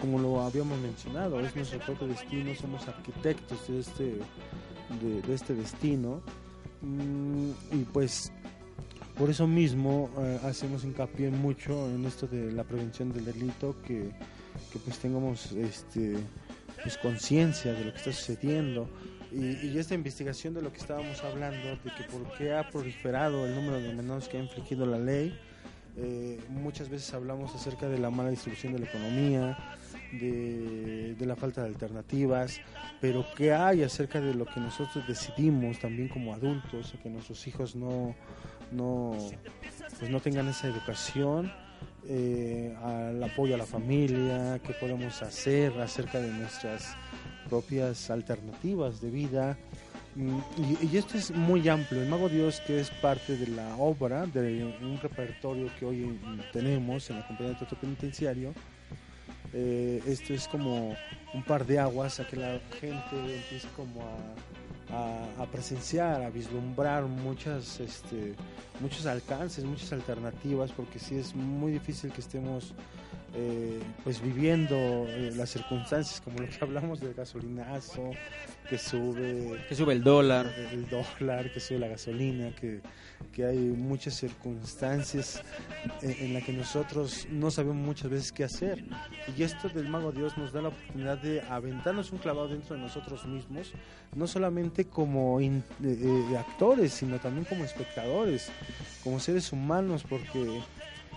como 0.01 0.19
lo 0.19 0.43
habíamos 0.43 0.79
mencionado, 0.81 1.41
es 1.41 1.57
nuestro 1.57 1.79
propio 1.79 2.09
destino, 2.09 2.55
somos 2.55 2.87
arquitectos 2.87 3.67
de 3.69 3.81
este, 3.81 4.19
de, 5.01 5.35
este 5.35 5.55
destino 5.55 6.21
mm, 6.83 7.51
y 7.73 7.85
pues 7.91 8.31
por 9.19 9.31
eso 9.31 9.47
mismo 9.47 10.11
eh, 10.19 10.39
hacemos 10.45 10.85
hincapié 10.85 11.31
mucho 11.31 11.89
en 11.89 12.05
esto 12.05 12.27
de 12.27 12.53
la 12.53 12.65
prevención 12.65 13.13
del 13.13 13.25
delito, 13.25 13.77
que, 13.87 14.11
pues 14.85 14.99
tengamos 14.99 15.53
este, 15.53 16.17
pues 16.83 16.99
conciencia 16.99 17.73
de 17.73 17.85
lo 17.87 17.93
que 17.93 17.99
está 17.99 18.13
sucediendo. 18.13 18.89
Y, 19.33 19.77
esta 19.79 19.95
investigación 19.95 20.55
de 20.55 20.63
lo 20.63 20.73
que 20.73 20.79
estábamos 20.79 21.23
hablando, 21.25 21.69
de 21.69 21.95
que 21.97 22.05
por 22.11 22.37
qué 22.37 22.55
ha 22.55 22.69
proliferado 22.71 23.47
el 23.47 23.55
número 23.55 23.81
de 23.81 23.93
menores 23.93 24.29
que 24.29 24.39
ha 24.39 24.41
infligido 24.43 24.87
la 24.87 24.99
ley, 24.99 25.39
eh, 25.97 26.39
muchas 26.49 26.89
veces 26.89 27.13
hablamos 27.15 27.55
acerca 27.55 27.89
de 27.89 27.99
la 27.99 28.11
mala 28.11 28.31
distribución 28.31 28.75
de 28.75 28.81
la 28.81 28.87
economía, 28.87 29.59
de, 30.13 31.17
la 31.21 31.37
falta 31.37 31.63
de 31.63 31.69
alternativas, 31.69 32.61
pero 33.01 33.25
qué 33.37 33.53
hay 33.53 33.83
acerca 33.83 34.21
de 34.21 34.35
lo 34.35 34.47
que 34.47 34.61
nosotros 34.61 35.07
decidimos 35.07 35.79
también 35.79 36.09
como 36.09 36.33
adultos, 36.33 36.95
que 37.03 37.09
nuestros 37.09 37.47
hijos 37.47 37.75
no, 37.75 38.15
no, 38.73 39.17
pues 39.99 40.11
no 40.11 40.21
tengan 40.21 40.49
esa 40.49 40.69
educación, 40.69 41.53
eh, 42.09 42.75
al 42.83 43.23
apoyo 43.23 43.57
a 43.57 43.59
la 43.59 43.67
familia, 43.67 44.61
qué 44.65 44.73
podemos 44.75 45.21
hacer 45.23 45.73
acerca 45.81 46.21
de 46.21 46.31
nuestras 46.31 46.95
propias 47.49 48.11
alternativas 48.11 49.01
de 49.01 49.11
vida. 49.11 49.59
Mm, 50.15 50.39
y, 50.83 50.97
esto 50.97 51.19
es 51.19 51.31
muy 51.31 51.69
amplio. 51.69 52.03
El 52.03 52.09
Mago 52.09 52.29
Dios, 52.29 52.61
que 52.67 52.81
es 52.81 52.91
parte 52.91 53.37
de 53.37 53.49
la 53.49 53.77
obra, 53.77 54.27
de 54.27 54.65
un 54.83 54.99
repertorio 55.03 55.69
que 55.79 55.85
hoy 55.85 56.19
tenemos 56.53 57.11
en 57.11 57.17
la 57.17 57.27
compañía 57.27 57.53
de 57.53 57.59
teatro 57.59 57.79
penitenciario, 57.81 58.55
eh, 59.53 60.03
esto 60.07 60.35
es 60.35 60.49
como 60.49 60.97
un 61.35 61.43
par 61.45 61.67
de 61.67 61.79
aguas 61.79 62.21
a 62.21 62.27
que 62.27 62.37
la 62.37 62.61
gente 62.81 63.17
empiece 63.17 63.69
como 63.77 64.03
a 64.03 64.17
a, 64.93 65.47
presenciar, 65.51 66.23
a 66.23 66.31
vislumbrar 66.31 67.05
muchas, 67.05 67.81
este, 67.81 68.35
muchos 68.81 69.07
alcances, 69.07 69.65
muchas 69.65 69.93
alternativas, 69.93 70.73
porque 70.73 70.99
sí 70.99 71.17
es 71.17 71.35
muy 71.35 71.73
difícil 71.73 72.13
que 72.13 72.21
estemos 72.21 72.73
eh, 73.35 73.81
pues 74.05 74.23
viviendo 74.23 74.77
eh, 74.77 75.33
las 75.37 75.51
circunstancias 75.51 76.21
como 76.21 76.39
lo 76.39 76.49
que 76.49 76.59
hablamos 76.61 77.01
del 77.01 77.15
gasolinazo, 77.15 78.11
que 78.69 78.79
sube... 78.79 79.65
Que 79.69 79.75
sube 79.75 79.93
el 79.93 80.03
dólar. 80.03 80.47
El 80.73 80.89
dólar, 80.89 81.53
que 81.53 81.61
sube 81.61 81.79
la 81.79 81.89
gasolina, 81.89 82.55
que, 82.55 82.81
que 83.33 83.45
hay 83.45 83.59
muchas 83.59 84.15
circunstancias 84.15 85.43
en, 86.03 86.27
en 86.27 86.35
las 86.35 86.45
que 86.45 86.53
nosotros 86.53 87.27
no 87.31 87.51
sabemos 87.51 87.77
muchas 87.77 88.11
veces 88.11 88.33
qué 88.33 88.45
hacer. 88.45 88.85
Y 89.37 89.43
esto 89.43 89.69
del 89.69 89.89
Mago 89.89 90.13
Dios 90.13 90.37
nos 90.39 90.53
da 90.53 90.63
la 90.63 90.69
oportunidad 90.69 91.19
de 91.19 91.43
aventarnos 91.43 92.13
un 92.13 92.19
clavado 92.19 92.49
dentro 92.49 92.77
de 92.77 92.83
nosotros 92.83 93.27
mismos, 93.27 93.73
no 94.15 94.27
solamente 94.27 94.87
como 94.87 95.41
eh, 95.41 95.63
actores, 96.39 96.93
sino 96.93 97.19
también 97.19 97.45
como 97.45 97.65
espectadores, 97.65 98.51
como 99.05 99.21
seres 99.21 99.53
humanos, 99.53 100.05
porque 100.09 100.61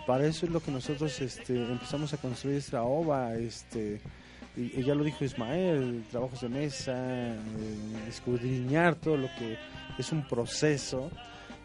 para 0.05 0.25
eso 0.25 0.45
es 0.45 0.51
lo 0.51 0.59
que 0.59 0.71
nosotros 0.71 1.21
este, 1.21 1.55
empezamos 1.55 2.13
a 2.13 2.17
construir 2.17 2.57
esta 2.57 2.83
ova, 2.83 3.35
este, 3.35 4.01
y, 4.57 4.83
ya 4.83 4.95
lo 4.95 5.03
dijo 5.03 5.23
Ismael, 5.23 6.03
trabajos 6.09 6.41
de 6.41 6.49
mesa, 6.49 6.93
eh, 6.95 7.37
escudriñar 8.07 8.95
todo 8.95 9.17
lo 9.17 9.27
que 9.37 9.57
es 9.97 10.11
un 10.11 10.27
proceso, 10.27 11.11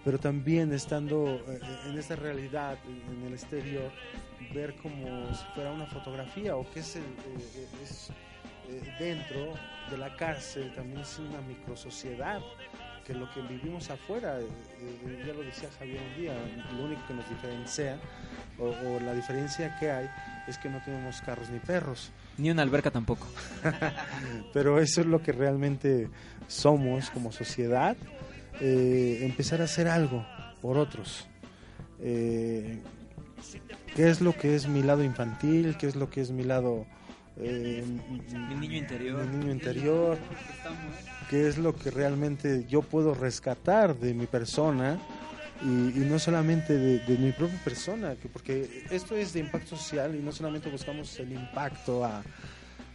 pero 0.05 0.19
también 0.19 0.73
estando 0.73 1.43
eh, 1.49 1.61
en 1.89 1.99
esta 1.99 2.17
realidad, 2.17 2.79
en 2.87 3.27
el 3.27 3.33
exterior, 3.33 3.91
ver 4.55 4.75
como 4.77 5.35
si 5.35 5.45
fuera 5.55 5.73
una 5.73 5.87
fotografía 5.87 6.57
o 6.57 6.71
que 6.71 6.81
es, 6.81 6.97
el, 6.97 7.03
eh, 7.03 7.69
es 7.83 8.11
dentro 8.99 9.55
de 9.91 9.99
la 9.99 10.15
cárcel, 10.17 10.73
también 10.75 11.01
es 11.01 11.19
una 11.19 11.41
microsociedad 11.43 12.41
que 13.05 13.15
lo 13.15 13.31
que 13.33 13.43
vivimos 13.43 13.91
afuera, 13.91 14.41
eh, 14.41 14.47
eh, 14.81 15.25
ya 15.27 15.35
lo 15.35 15.43
decía 15.43 15.69
Javier 15.79 16.01
un 16.01 16.21
día, 16.21 16.35
lo 16.77 16.85
único 16.85 17.07
que 17.07 17.15
nos 17.15 17.29
diferencia 17.29 17.99
o, 18.59 18.99
la 19.01 19.13
diferencia 19.13 19.77
que 19.79 19.91
hay 19.91 20.09
es 20.47 20.57
que 20.59 20.69
no 20.69 20.81
tenemos 20.83 21.21
carros 21.21 21.51
ni 21.51 21.59
perros. 21.59 22.11
Ni 22.39 22.51
una 22.51 22.63
alberca 22.63 22.91
tampoco. 22.91 23.27
Pero 24.53 24.79
eso 24.79 25.03
es 25.03 25.07
lo 25.07 25.23
que 25.23 25.33
realmente 25.33 26.09
somos 26.47 27.11
como 27.11 27.31
sociedad, 27.31 27.97
eh, 28.61 29.21
empezar 29.23 29.61
a 29.61 29.65
hacer 29.65 29.89
algo 29.89 30.27
por 30.61 30.79
otros. 30.79 31.27
¿Qué 32.01 32.81
es 33.97 34.21
lo 34.21 34.35
que 34.35 34.55
es 34.55 34.67
mi 34.69 34.83
lado 34.83 35.05
infantil? 35.05 35.77
¿Qué 35.79 35.87
es 35.87 35.97
lo 35.97 36.11
que 36.11 36.21
es 36.21 36.31
mi 36.31 36.45
lado... 36.45 36.87
mi 37.37 38.57
niño 38.61 38.77
interior. 38.77 39.27
Mi 39.27 39.37
niño 39.39 39.53
interior 39.53 40.19
qué 41.29 41.49
es 41.49 41.59
lo 41.59 41.75
que 41.75 41.91
realmente 41.91 42.65
yo 42.69 42.83
puedo 42.83 43.15
rescatar 43.15 43.97
de 43.97 44.15
mi 44.15 44.27
persona 44.27 44.99
y, 45.63 45.67
no 45.67 46.19
solamente 46.19 46.77
de, 46.77 47.19
mi 47.19 47.33
propia 47.33 47.59
persona, 47.65 48.17
que 48.17 48.29
porque 48.29 48.85
esto 48.91 49.17
es 49.17 49.33
de 49.33 49.41
impacto 49.41 49.77
social 49.77 50.15
y 50.15 50.19
no 50.19 50.33
solamente 50.33 50.69
buscamos 50.71 51.19
el 51.21 51.33
impacto 51.33 52.05
a, 52.05 52.23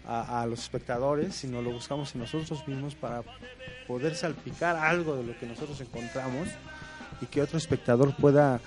a, 0.06 0.46
los 0.48 0.62
espectadores, 0.64 1.36
sino 1.36 1.62
lo 1.62 1.72
buscamos 1.72 2.16
en 2.16 2.22
nosotros 2.22 2.68
mismos 2.68 2.96
para 2.96 3.22
poder 3.88 4.16
salpicar 4.16 4.76
algo 4.76 5.16
de 5.16 5.24
lo 5.24 5.38
que 5.38 5.46
nosotros 5.46 5.80
encontramos 5.82 6.48
y 7.22 7.28
que 7.28 7.42
otro 7.42 7.58
espectador 7.58 8.16
pueda 8.16 8.60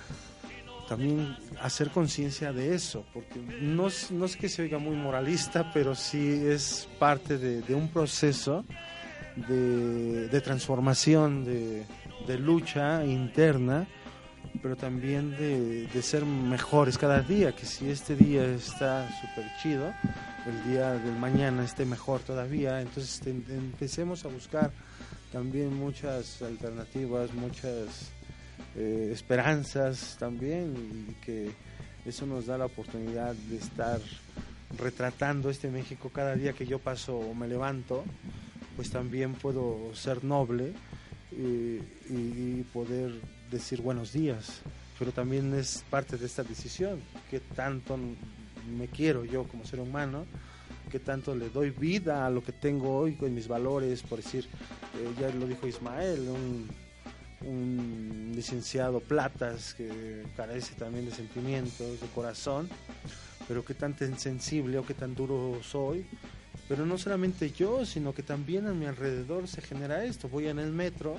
también 0.87 1.35
hacer 1.61 1.89
conciencia 1.89 2.53
de 2.53 2.75
eso, 2.75 3.05
porque 3.13 3.39
no, 3.61 3.87
no 4.11 4.25
es 4.25 4.37
que 4.37 4.47
se 4.47 4.61
oiga 4.61 4.77
muy 4.77 4.95
moralista, 4.95 5.71
pero 5.73 5.95
sí 5.95 6.43
es 6.45 6.87
parte 6.99 7.37
de, 7.37 7.61
de 7.61 7.75
un 7.75 7.89
proceso 7.89 8.63
de, 9.35 10.41
transformación, 10.41 11.43
de, 11.45 12.37
lucha 12.37 13.05
interna, 13.05 13.87
pero 14.61 14.75
también 14.75 15.31
de, 15.31 16.01
ser 16.01 16.25
mejores 16.25 16.97
cada 16.97 17.21
día, 17.21 17.53
que 17.53 17.65
si 17.65 17.89
este 17.89 18.15
día 18.15 18.45
está 18.45 19.07
súper 19.21 19.45
chido, 19.61 19.93
el 20.45 20.71
día 20.71 20.91
del 20.91 21.15
mañana 21.17 21.63
esté 21.63 21.85
mejor 21.85 22.21
todavía, 22.21 22.81
entonces 22.81 23.21
empecemos 23.25 24.25
a 24.25 24.27
buscar 24.27 24.71
también 25.31 25.75
muchas 25.75 26.41
alternativas, 26.41 27.33
muchas 27.33 28.11
eh, 28.75 29.09
esperanzas 29.13 30.17
también, 30.19 30.75
y 31.09 31.25
que 31.25 31.51
eso 32.05 32.25
nos 32.25 32.45
da 32.45 32.57
la 32.57 32.65
oportunidad 32.65 33.33
de 33.33 33.57
estar 33.57 33.99
retratando 34.77 35.49
este 35.49 35.69
México 35.69 36.09
cada 36.13 36.35
día 36.35 36.53
que 36.53 36.65
yo 36.65 36.79
paso 36.79 37.15
o 37.15 37.33
me 37.33 37.47
levanto 37.47 38.03
pues 38.75 38.89
también 38.89 39.33
puedo 39.33 39.93
ser 39.93 40.23
noble 40.23 40.73
y, 41.31 42.63
poder 42.73 43.11
decir 43.51 43.81
buenos 43.81 44.13
días. 44.13 44.61
Pero 44.97 45.11
también 45.11 45.53
es 45.53 45.83
parte 45.89 46.17
de 46.17 46.25
esta 46.25 46.43
decisión, 46.43 47.01
que 47.29 47.39
tanto 47.39 47.97
me 48.67 48.87
quiero 48.87 49.25
yo 49.25 49.43
como 49.43 49.65
ser 49.65 49.79
humano, 49.79 50.25
que 50.91 50.99
tanto 50.99 51.35
le 51.35 51.49
doy 51.49 51.71
vida 51.71 52.25
a 52.25 52.29
lo 52.29 52.43
que 52.43 52.51
tengo 52.51 52.97
hoy 52.97 53.15
con 53.15 53.33
mis 53.33 53.47
valores, 53.47 54.03
por 54.03 54.21
decir, 54.21 54.47
eh, 54.99 55.13
ya 55.19 55.29
lo 55.29 55.47
dijo 55.47 55.67
Ismael, 55.67 56.27
un, 56.29 56.69
un 57.47 58.31
licenciado 58.35 58.99
Platas 58.99 59.73
que 59.73 60.23
carece 60.35 60.75
también 60.75 61.05
de 61.05 61.11
sentimientos, 61.11 61.99
de 61.99 62.07
corazón, 62.13 62.69
pero 63.47 63.65
qué 63.65 63.73
tan 63.73 63.97
sensible 64.17 64.77
o 64.77 64.85
qué 64.85 64.93
tan 64.93 65.15
duro 65.15 65.59
soy 65.63 66.05
pero 66.67 66.85
no 66.85 66.97
solamente 66.97 67.51
yo, 67.51 67.85
sino 67.85 68.13
que 68.13 68.23
también 68.23 68.67
a 68.67 68.73
mi 68.73 68.85
alrededor 68.85 69.47
se 69.47 69.61
genera 69.61 70.05
esto. 70.05 70.29
Voy 70.29 70.47
en 70.47 70.59
el 70.59 70.71
metro 70.71 71.17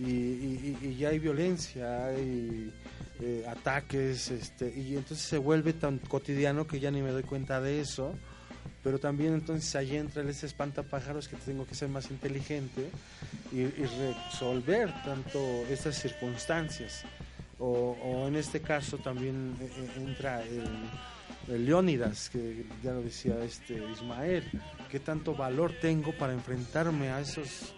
y, 0.00 0.96
ya 0.96 1.10
hay 1.10 1.18
violencia, 1.18 2.06
hay 2.06 2.72
eh, 3.20 3.44
ataques, 3.48 4.30
este, 4.30 4.72
y 4.74 4.96
entonces 4.96 5.26
se 5.26 5.38
vuelve 5.38 5.72
tan 5.74 5.98
cotidiano 5.98 6.66
que 6.66 6.80
ya 6.80 6.90
ni 6.90 7.02
me 7.02 7.10
doy 7.10 7.22
cuenta 7.22 7.60
de 7.60 7.80
eso. 7.80 8.14
pero 8.82 8.98
también 8.98 9.34
entonces 9.34 9.74
ahí 9.76 9.96
entra 9.96 10.22
ese 10.22 10.46
espantapájaros 10.46 11.28
que 11.28 11.36
tengo 11.36 11.66
que 11.66 11.74
ser 11.74 11.88
más 11.90 12.10
inteligente 12.10 12.90
y, 13.52 13.64
resolver 13.64 14.92
tanto 15.04 15.38
estas 15.68 15.96
circunstancias. 15.96 17.04
O, 17.58 17.96
o 18.02 18.28
en 18.28 18.36
este 18.36 18.62
caso 18.62 18.96
también 18.96 19.54
eh, 19.60 19.70
eh, 19.76 19.90
entra 19.98 20.42
el, 20.42 20.64
el 21.54 21.66
Leónidas, 21.66 22.30
que 22.30 22.64
ya 22.82 22.92
lo 22.92 23.02
decía 23.02 23.34
este 23.44 23.74
Ismael, 23.92 24.44
qué 24.90 24.98
tanto 24.98 25.34
valor 25.34 25.74
tengo 25.78 26.16
para 26.16 26.32
enfrentarme 26.32 27.10
a 27.10 27.20
esos 27.20 27.74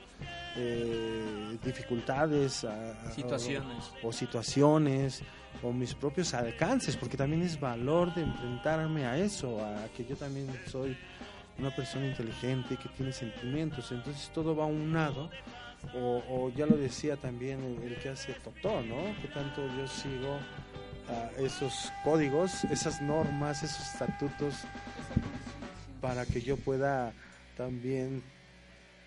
eh, 0.56 1.56
dificultades, 1.64 2.64
a- 2.64 2.92
a- 3.06 3.11
Situaciones. 3.12 3.92
o, 4.02 4.09
o 4.09 4.12
situaciones, 4.12 5.23
o 5.62 5.73
mis 5.73 5.94
propios 5.94 6.35
alcances, 6.35 6.97
porque 6.97 7.16
también 7.16 7.42
es 7.42 7.59
valor 7.59 8.14
de 8.14 8.23
enfrentarme 8.23 9.06
a 9.06 9.16
eso, 9.18 9.64
a 9.64 9.87
que 9.97 10.04
yo 10.04 10.16
también 10.16 10.49
soy 10.66 10.97
una 11.59 11.75
persona 11.75 12.06
inteligente 12.06 12.76
que 12.76 12.88
tiene 12.90 13.12
sentimientos, 13.12 13.92
entonces 13.92 14.30
todo 14.32 14.54
va 14.56 14.66
unado. 14.66 15.30
O, 15.97 16.23
o 16.28 16.50
ya 16.50 16.64
lo 16.64 16.76
decía 16.76 17.16
también 17.16 17.59
el, 17.64 17.82
el 17.92 17.97
que 17.99 18.11
hace 18.11 18.32
Totó, 18.35 18.82
¿no? 18.82 19.02
Que 19.21 19.26
tanto 19.26 19.66
yo 19.76 19.87
sigo 19.88 20.38
a 21.09 21.40
esos 21.40 21.90
códigos, 22.04 22.62
esas 22.64 23.02
normas, 23.02 23.64
esos 23.64 23.80
estatutos 23.92 24.54
para 26.00 26.25
que 26.25 26.40
yo 26.40 26.56
pueda 26.56 27.12
también 27.56 28.23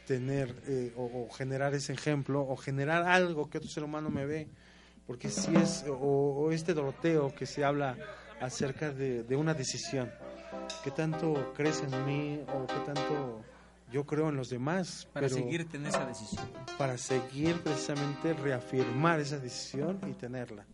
tener 0.05 0.55
eh, 0.67 0.93
o, 0.95 1.25
o 1.27 1.29
generar 1.33 1.73
ese 1.73 1.93
ejemplo 1.93 2.41
o 2.47 2.55
generar 2.55 3.03
algo 3.03 3.49
que 3.49 3.57
otro 3.57 3.69
ser 3.69 3.83
humano 3.83 4.09
me 4.09 4.25
ve 4.25 4.47
porque 5.07 5.29
si 5.29 5.55
es 5.55 5.85
o, 5.87 5.93
o 5.95 6.51
este 6.51 6.73
Doroteo 6.73 7.33
que 7.35 7.45
se 7.45 7.63
habla 7.63 7.97
acerca 8.41 8.91
de, 8.91 9.23
de 9.23 9.35
una 9.35 9.53
decisión 9.53 10.11
qué 10.83 10.91
tanto 10.91 11.53
crees 11.55 11.81
en 11.83 12.05
mí 12.05 12.39
o 12.53 12.67
qué 12.67 12.79
tanto 12.85 13.41
yo 13.91 14.05
creo 14.05 14.29
en 14.29 14.35
los 14.35 14.49
demás 14.49 15.07
Para 15.13 15.27
pero 15.27 15.41
seguirte 15.41 15.77
en 15.77 15.85
esa 15.85 16.05
decisión. 16.05 16.45
para 16.77 16.97
seguir 16.97 17.61
precisamente 17.61 18.33
reafirmar 18.33 19.19
esa 19.19 19.37
decisión 19.39 19.99
y 20.07 20.13
tenerla 20.13 20.65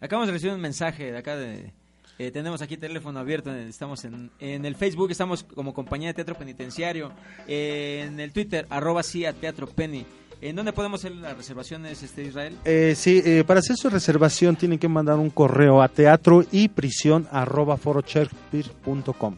Acabamos 0.00 0.26
de 0.28 0.34
recibir 0.34 0.54
un 0.54 0.60
mensaje 0.60 1.10
de 1.10 1.16
acá 1.18 1.36
de... 1.36 1.72
eh, 2.18 2.30
tenemos 2.30 2.62
aquí 2.62 2.76
teléfono 2.76 3.18
abierto, 3.18 3.54
estamos 3.54 4.04
en, 4.04 4.30
en 4.38 4.64
el 4.64 4.76
Facebook, 4.76 5.10
estamos 5.10 5.42
como 5.42 5.74
compañía 5.74 6.08
de 6.08 6.14
teatro 6.14 6.36
penitenciario, 6.36 7.12
eh, 7.46 8.04
en 8.06 8.20
el 8.20 8.32
Twitter, 8.32 8.66
arroba 8.70 9.02
sí 9.02 9.24
teatro 9.40 9.66
penny. 9.66 10.06
¿En 10.40 10.54
dónde 10.54 10.72
podemos 10.72 11.00
hacer 11.00 11.16
las 11.16 11.36
reservaciones, 11.36 12.02
este 12.02 12.24
Israel? 12.24 12.56
Eh, 12.64 12.94
sí, 12.94 13.22
eh, 13.24 13.42
para 13.46 13.60
hacer 13.60 13.76
su 13.76 13.88
reservación 13.88 14.54
tienen 14.56 14.78
que 14.78 14.88
mandar 14.88 15.16
un 15.16 15.30
correo 15.30 15.80
a 15.80 15.88
teatro 15.88 16.44
y 16.52 16.68
prisión 16.68 17.26
arroba 17.30 17.78
foroshakespeare.com. 17.78 19.36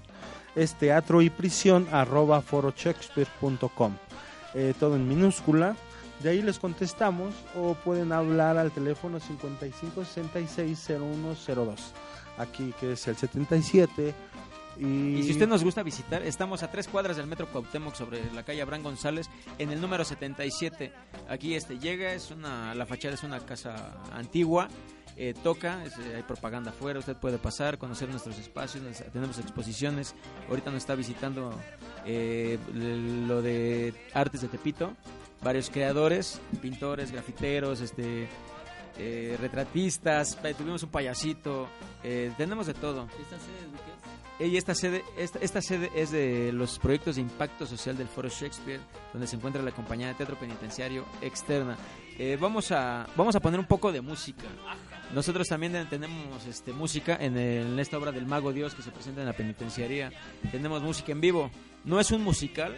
Es 0.56 0.74
teatro 0.74 1.22
y 1.22 1.30
prisión 1.30 1.86
arroba. 1.92 2.42
Eh, 4.54 4.74
todo 4.78 4.96
en 4.96 5.08
minúscula. 5.08 5.76
De 6.20 6.30
ahí 6.30 6.42
les 6.42 6.58
contestamos 6.58 7.32
o 7.54 7.74
pueden 7.74 8.10
hablar 8.10 8.58
al 8.58 8.72
teléfono 8.72 9.20
55 9.20 10.04
66 10.04 10.88
0102. 10.98 11.94
Aquí 12.38 12.72
que 12.78 12.92
es 12.92 13.08
el 13.08 13.16
77. 13.16 14.14
Y, 14.78 14.84
Y 14.84 15.22
si 15.24 15.32
usted 15.32 15.48
nos 15.48 15.64
gusta 15.64 15.82
visitar, 15.82 16.22
estamos 16.22 16.62
a 16.62 16.70
tres 16.70 16.86
cuadras 16.86 17.16
del 17.16 17.26
Metro 17.26 17.48
Cuauhtémoc 17.48 17.94
sobre 17.94 18.32
la 18.32 18.44
calle 18.44 18.62
Abraham 18.62 18.84
González, 18.84 19.28
en 19.58 19.70
el 19.70 19.80
número 19.80 20.04
77. 20.04 20.92
Aquí 21.28 21.54
este 21.54 21.78
llega, 21.78 22.12
es 22.12 22.30
una, 22.30 22.74
la 22.74 22.86
fachada 22.86 23.14
es 23.14 23.24
una 23.24 23.40
casa 23.40 24.00
antigua, 24.12 24.68
eh, 25.20 25.34
toca, 25.42 25.84
es, 25.84 25.98
eh, 25.98 26.14
hay 26.14 26.22
propaganda 26.22 26.70
afuera, 26.70 27.00
usted 27.00 27.16
puede 27.16 27.38
pasar, 27.38 27.76
conocer 27.76 28.08
nuestros 28.08 28.38
espacios, 28.38 28.84
tenemos 29.12 29.36
exposiciones. 29.40 30.14
Ahorita 30.48 30.70
nos 30.70 30.78
está 30.78 30.94
visitando 30.94 31.52
eh, 32.06 32.56
lo 32.72 33.42
de 33.42 33.92
Artes 34.14 34.42
de 34.42 34.48
Tepito, 34.48 34.92
varios 35.42 35.70
creadores, 35.70 36.40
pintores, 36.62 37.10
grafiteros, 37.10 37.80
este... 37.80 38.28
eh, 38.98 39.36
retratistas, 39.40 40.38
eh, 40.44 40.54
tuvimos 40.54 40.82
un 40.82 40.90
payasito, 40.90 41.68
eh, 42.02 42.32
tenemos 42.36 42.66
de 42.66 42.74
todo. 42.74 43.04
¿Esta 43.20 43.38
sede 43.38 43.70
de 43.72 43.78
qué 43.78 43.92
es? 43.92 43.98
Y 44.40 44.56
esta 44.56 44.72
sede, 44.74 45.04
esta, 45.16 45.38
esta 45.40 45.60
sede 45.60 45.90
es 45.96 46.12
de 46.12 46.52
los 46.52 46.78
proyectos 46.78 47.16
de 47.16 47.22
impacto 47.22 47.66
social 47.66 47.96
del 47.98 48.06
Foro 48.06 48.28
Shakespeare, 48.28 48.80
donde 49.12 49.26
se 49.26 49.34
encuentra 49.34 49.60
la 49.62 49.72
compañía 49.72 50.06
de 50.08 50.14
teatro 50.14 50.38
penitenciario 50.38 51.04
externa. 51.22 51.76
Eh, 52.18 52.36
vamos 52.40 52.70
a 52.70 53.06
vamos 53.16 53.34
a 53.34 53.40
poner 53.40 53.58
un 53.58 53.66
poco 53.66 53.90
de 53.90 54.00
música. 54.00 54.44
Nosotros 55.12 55.48
también 55.48 55.72
tenemos 55.90 56.46
este 56.46 56.72
música 56.72 57.16
en, 57.20 57.36
el- 57.36 57.66
en 57.66 57.78
esta 57.80 57.98
obra 57.98 58.12
del 58.12 58.26
Mago 58.26 58.52
Dios 58.52 58.74
que 58.74 58.82
se 58.82 58.90
presenta 58.92 59.22
en 59.22 59.26
la 59.26 59.32
penitenciaría. 59.32 60.12
Tenemos 60.52 60.82
música 60.82 61.10
en 61.12 61.20
vivo. 61.20 61.50
No 61.84 61.98
es 61.98 62.10
un 62.12 62.22
musical. 62.22 62.76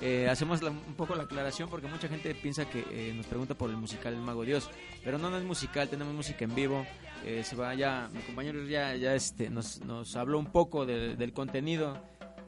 Eh, 0.00 0.28
hacemos 0.30 0.62
la- 0.62 0.70
un 0.70 0.94
poco 0.96 1.14
la 1.14 1.24
aclaración 1.24 1.68
porque 1.68 1.86
mucha 1.86 2.08
gente 2.08 2.34
piensa 2.34 2.64
que 2.68 2.84
eh, 2.90 3.12
nos 3.14 3.26
pregunta 3.26 3.54
por 3.54 3.68
el 3.70 3.76
musical 3.76 4.14
El 4.14 4.20
Mago 4.20 4.44
Dios, 4.44 4.70
pero 5.04 5.18
no, 5.18 5.28
no 5.30 5.36
es 5.36 5.44
musical, 5.44 5.88
tenemos 5.88 6.14
música 6.14 6.44
en 6.44 6.54
vivo. 6.54 6.86
Eh, 7.26 7.42
se 7.44 7.54
va 7.54 7.74
ya, 7.74 8.08
mi 8.14 8.20
compañero 8.20 8.64
ya, 8.66 8.96
ya 8.96 9.14
este, 9.14 9.50
nos, 9.50 9.80
nos 9.80 10.16
habló 10.16 10.38
un 10.38 10.46
poco 10.46 10.86
de- 10.86 11.16
del 11.16 11.32
contenido. 11.34 11.98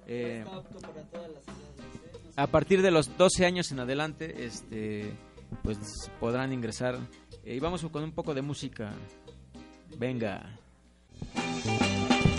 Eh, 0.06 0.42
Está 0.44 0.56
apto 0.56 0.78
para 0.80 1.02
todas 1.02 1.30
las 1.30 1.42
edades, 1.44 1.58
¿eh? 2.26 2.32
a 2.36 2.46
partir 2.46 2.80
de 2.80 2.90
los 2.90 3.16
12 3.18 3.44
años 3.44 3.70
en 3.70 3.80
adelante, 3.80 4.46
este, 4.46 5.12
pues 5.62 5.78
podrán 6.20 6.52
ingresar. 6.54 6.98
Eh, 7.44 7.56
y 7.56 7.60
vamos 7.60 7.84
con 7.92 8.02
un 8.02 8.12
poco 8.12 8.32
de 8.32 8.40
música. 8.40 8.94
Venga. 9.98 10.58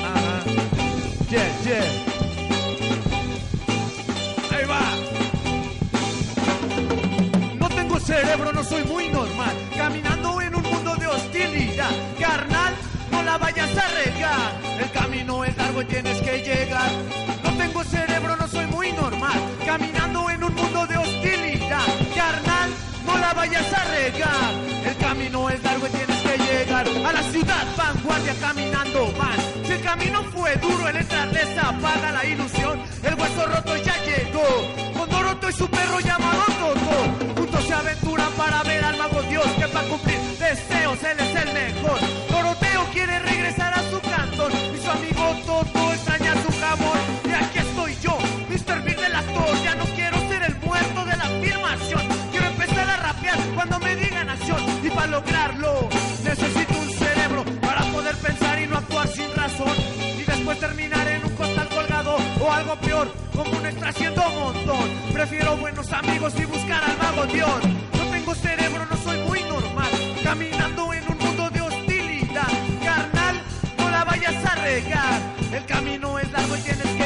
Ajá. 0.04 0.44
Yeah, 1.30 1.62
yeah. 1.64 2.23
No 7.60 7.68
tengo 7.70 8.00
cerebro, 8.00 8.54
no 8.54 8.64
soy 8.64 8.84
muy 8.86 9.10
normal. 9.10 9.54
Caminando 9.76 10.42
en 10.42 10.56
un 10.56 10.64
mundo 10.64 10.96
de 10.96 11.08
hostilidad. 11.08 11.90
Carnal, 12.20 12.74
no 13.12 13.24
la 13.24 13.38
vayas 13.38 13.70
a 13.78 13.88
regar. 13.90 14.52
El 14.80 14.92
camino 14.92 15.44
es 15.44 15.58
largo 15.58 15.82
y 15.82 15.86
tienes 15.86 16.22
que 16.22 16.38
llegar. 16.44 16.92
No 17.44 17.52
tengo 17.58 17.84
cerebro, 17.84 18.38
no 18.38 18.48
soy 18.48 18.66
muy 18.68 18.92
normal. 18.94 19.40
Caminando 19.66 20.30
en 20.30 20.44
un 20.44 20.56
mundo 20.56 20.88
de 20.88 20.98
hostilidad. 20.98 21.86
Carnal, 22.16 22.70
no 23.06 23.18
la 23.18 23.34
vayas 23.34 23.74
a 23.74 23.84
regar. 23.84 24.54
El 24.86 24.98
camino 24.98 25.50
es 25.50 25.62
largo 25.64 25.88
y 25.88 25.90
tienes 25.90 26.22
que 26.22 26.38
llegar 26.38 26.88
a 26.88 27.14
la 27.14 27.24
ciudad 27.24 27.66
vanguardia 27.78 28.34
caminando 28.40 29.12
más. 29.18 29.40
Si 29.66 29.72
el 29.74 29.82
camino 29.82 30.24
fue 30.34 30.56
duro, 30.56 30.88
el 30.88 30.96
entrar 30.98 31.28
les 31.28 31.58
apaga 31.58 32.12
la 32.12 32.26
ilusión. 32.26 32.80
El 33.04 33.16
hueso 33.16 33.46
roto 33.46 33.76
ya 33.78 33.93
llegó. 34.34 34.98
Con 34.98 35.10
Doroto 35.10 35.50
y 35.50 35.54
su 35.54 35.68
perro 35.68 36.00
llamado 36.00 36.44
Toto. 36.60 37.40
Juntos 37.40 37.66
se 37.66 37.74
aventuran 37.74 38.32
para 38.34 38.64
ver 38.64 38.84
al 38.84 38.98
mago 38.98 39.22
Dios 39.24 39.46
que 39.58 39.68
para 39.68 39.88
cumplir 39.88 40.20
deseos 40.40 41.04
él 41.04 41.20
es 41.20 41.36
el 41.36 41.54
mejor. 41.54 42.00
Doroteo 42.30 42.86
quiere 42.94 43.20
regresar 43.20 43.74
a 43.74 43.82
su 43.90 44.00
cantón 44.02 44.52
y 44.52 44.82
su 44.82 44.90
amigo 44.90 45.36
Toto 45.46 45.94
extraña 45.94 46.34
su 46.42 46.52
jamón. 46.60 47.00
Y 47.26 47.32
aquí 47.32 47.60
estoy 47.60 47.98
yo, 48.02 48.18
Mr. 48.50 48.82
Bill 48.84 48.96
del 48.96 49.16
actor. 49.16 49.64
Ya 49.64 49.76
no 49.76 49.86
quiero 49.96 50.18
ser 50.28 50.44
el 50.44 50.56
muerto 50.58 51.06
de 51.06 51.18
la 51.18 51.26
filmación. 51.42 52.02
Quiero 52.32 52.48
empezar 52.48 52.90
a 52.90 52.98
rapear 52.98 53.38
cuando 53.56 53.80
me 53.80 53.96
digan 53.96 54.30
acción. 54.30 54.60
Y 54.84 54.90
para 54.90 55.08
lograrlo, 55.08 55.90
necesito 56.24 56.74
un 56.80 56.90
cerebro 56.92 57.44
para 57.62 57.82
poder 57.92 58.16
pensar 58.18 58.60
y 58.62 58.68
no 58.68 58.78
actuar 58.78 59.08
sin 59.08 59.34
razón. 59.36 59.76
Y 60.18 60.24
después 60.24 60.60
terminar 60.60 61.08
en 61.08 61.26
un 61.26 61.36
costal 61.36 61.68
colgado 61.70 62.18
o 62.40 62.52
algo 62.52 62.76
peor, 62.78 63.23
como 63.36 63.52
un 63.58 63.66
extra 63.66 63.90
haciendo 63.90 64.22
montón. 64.30 64.90
Prefiero 65.12 65.58
buenos 65.58 65.92
amigos 65.92 66.34
y 66.38 66.46
buscar 66.46 66.84
al 66.84 66.98
mago 66.98 67.26
Dios. 67.26 67.62
No 67.98 68.06
tengo 68.12 68.36
cerebro, 68.36 68.86
no 68.86 68.98
soy 68.98 69.18
muy 69.28 69.44
normal. 69.44 69.90
Caminando 70.24 70.94
en 70.94 71.04
un 71.12 71.18
mundo 71.18 71.50
de 71.50 71.62
hostilidad. 71.62 72.48
Carnal, 72.84 73.42
no 73.78 73.90
la 73.90 74.04
vayas 74.04 74.46
a 74.46 74.56
regar. 74.56 75.22
El 75.52 75.66
camino 75.66 76.20
es 76.20 76.32
largo 76.32 76.58
y 76.58 76.62
tienes 76.62 76.88
que 76.88 77.03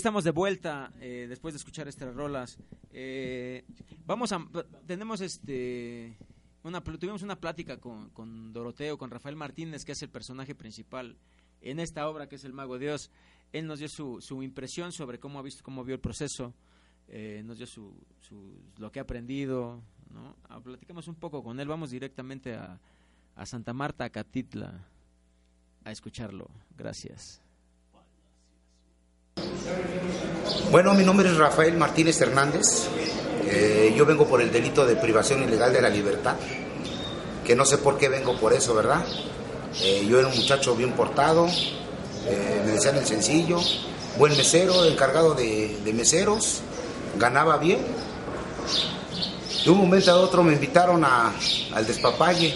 estamos 0.00 0.24
de 0.24 0.30
vuelta 0.30 0.94
eh, 0.98 1.26
después 1.28 1.52
de 1.52 1.58
escuchar 1.58 1.86
estas 1.86 2.14
rolas. 2.14 2.56
Eh, 2.90 3.66
vamos 4.06 4.32
a 4.32 4.38
tenemos 4.86 5.20
este 5.20 6.16
una 6.62 6.80
tuvimos 6.82 7.22
una 7.22 7.38
plática 7.38 7.78
con, 7.78 8.08
con 8.08 8.50
Doroteo, 8.50 8.96
con 8.96 9.10
Rafael 9.10 9.36
Martínez, 9.36 9.84
que 9.84 9.92
es 9.92 10.00
el 10.00 10.08
personaje 10.08 10.54
principal 10.54 11.18
en 11.60 11.80
esta 11.80 12.08
obra 12.08 12.30
que 12.30 12.36
es 12.36 12.44
El 12.44 12.54
Mago 12.54 12.78
Dios. 12.78 13.10
Él 13.52 13.66
nos 13.66 13.78
dio 13.78 13.88
su, 13.88 14.22
su 14.22 14.42
impresión 14.42 14.90
sobre 14.90 15.20
cómo 15.20 15.38
ha 15.38 15.42
visto, 15.42 15.62
cómo 15.62 15.84
vio 15.84 15.96
el 15.96 16.00
proceso, 16.00 16.54
eh, 17.06 17.42
nos 17.44 17.58
dio 17.58 17.66
su, 17.66 17.94
su, 18.20 18.58
lo 18.78 18.90
que 18.90 19.00
ha 19.00 19.02
aprendido, 19.02 19.82
¿no? 20.08 20.34
Ah, 20.48 20.62
platicamos 20.62 21.08
un 21.08 21.16
poco 21.16 21.44
con 21.44 21.60
él, 21.60 21.68
vamos 21.68 21.90
directamente 21.90 22.54
a, 22.54 22.80
a 23.36 23.44
Santa 23.44 23.74
Marta, 23.74 24.04
a 24.04 24.10
Catitla, 24.10 24.88
a 25.84 25.92
escucharlo. 25.92 26.48
Gracias. 26.74 27.42
Bueno, 30.70 30.94
mi 30.94 31.04
nombre 31.04 31.28
es 31.28 31.36
Rafael 31.36 31.76
Martínez 31.76 32.20
Hernández. 32.20 32.88
Eh, 33.46 33.92
yo 33.96 34.06
vengo 34.06 34.26
por 34.26 34.40
el 34.40 34.52
delito 34.52 34.86
de 34.86 34.94
privación 34.96 35.42
ilegal 35.42 35.72
de 35.72 35.82
la 35.82 35.88
libertad, 35.88 36.36
que 37.44 37.56
no 37.56 37.64
sé 37.64 37.78
por 37.78 37.98
qué 37.98 38.08
vengo 38.08 38.38
por 38.38 38.52
eso, 38.52 38.74
¿verdad? 38.74 39.04
Eh, 39.82 40.06
yo 40.08 40.18
era 40.20 40.28
un 40.28 40.36
muchacho 40.36 40.76
bien 40.76 40.92
portado, 40.92 41.48
eh, 42.26 42.62
me 42.64 42.72
decían 42.72 42.96
el 42.96 43.06
sencillo, 43.06 43.60
buen 44.18 44.36
mesero, 44.36 44.84
encargado 44.84 45.34
de, 45.34 45.76
de 45.84 45.92
meseros, 45.92 46.60
ganaba 47.18 47.56
bien. 47.56 47.78
De 49.64 49.70
un 49.70 49.78
momento 49.78 50.12
a 50.12 50.16
otro 50.16 50.42
me 50.42 50.52
invitaron 50.52 51.04
a, 51.04 51.32
al 51.74 51.86
despapalle 51.86 52.54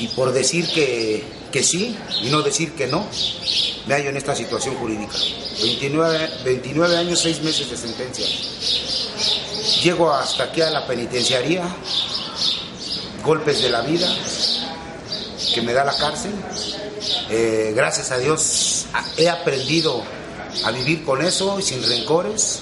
y 0.00 0.08
por 0.08 0.32
decir 0.32 0.66
que, 0.72 1.22
que 1.52 1.62
sí 1.62 1.96
y 2.22 2.30
no 2.30 2.42
decir 2.42 2.72
que 2.72 2.86
no, 2.86 3.06
me 3.86 3.94
hallo 3.94 4.10
en 4.10 4.16
esta 4.16 4.34
situación 4.34 4.74
jurídica. 4.76 5.16
29, 5.62 6.30
29 6.44 6.96
años, 6.96 7.20
6 7.20 7.42
meses 7.42 7.70
de 7.70 7.76
sentencia. 7.76 8.26
Llego 9.82 10.12
hasta 10.12 10.44
aquí 10.44 10.60
a 10.60 10.70
la 10.70 10.86
penitenciaría, 10.86 11.62
golpes 13.24 13.62
de 13.62 13.70
la 13.70 13.82
vida 13.82 14.08
que 15.54 15.62
me 15.62 15.72
da 15.72 15.84
la 15.84 15.96
cárcel. 15.96 16.32
Eh, 17.30 17.72
gracias 17.74 18.10
a 18.10 18.18
Dios 18.18 18.86
he 19.16 19.28
aprendido 19.28 20.02
a 20.64 20.70
vivir 20.70 21.04
con 21.04 21.22
eso, 21.22 21.60
sin 21.60 21.82
rencores. 21.82 22.60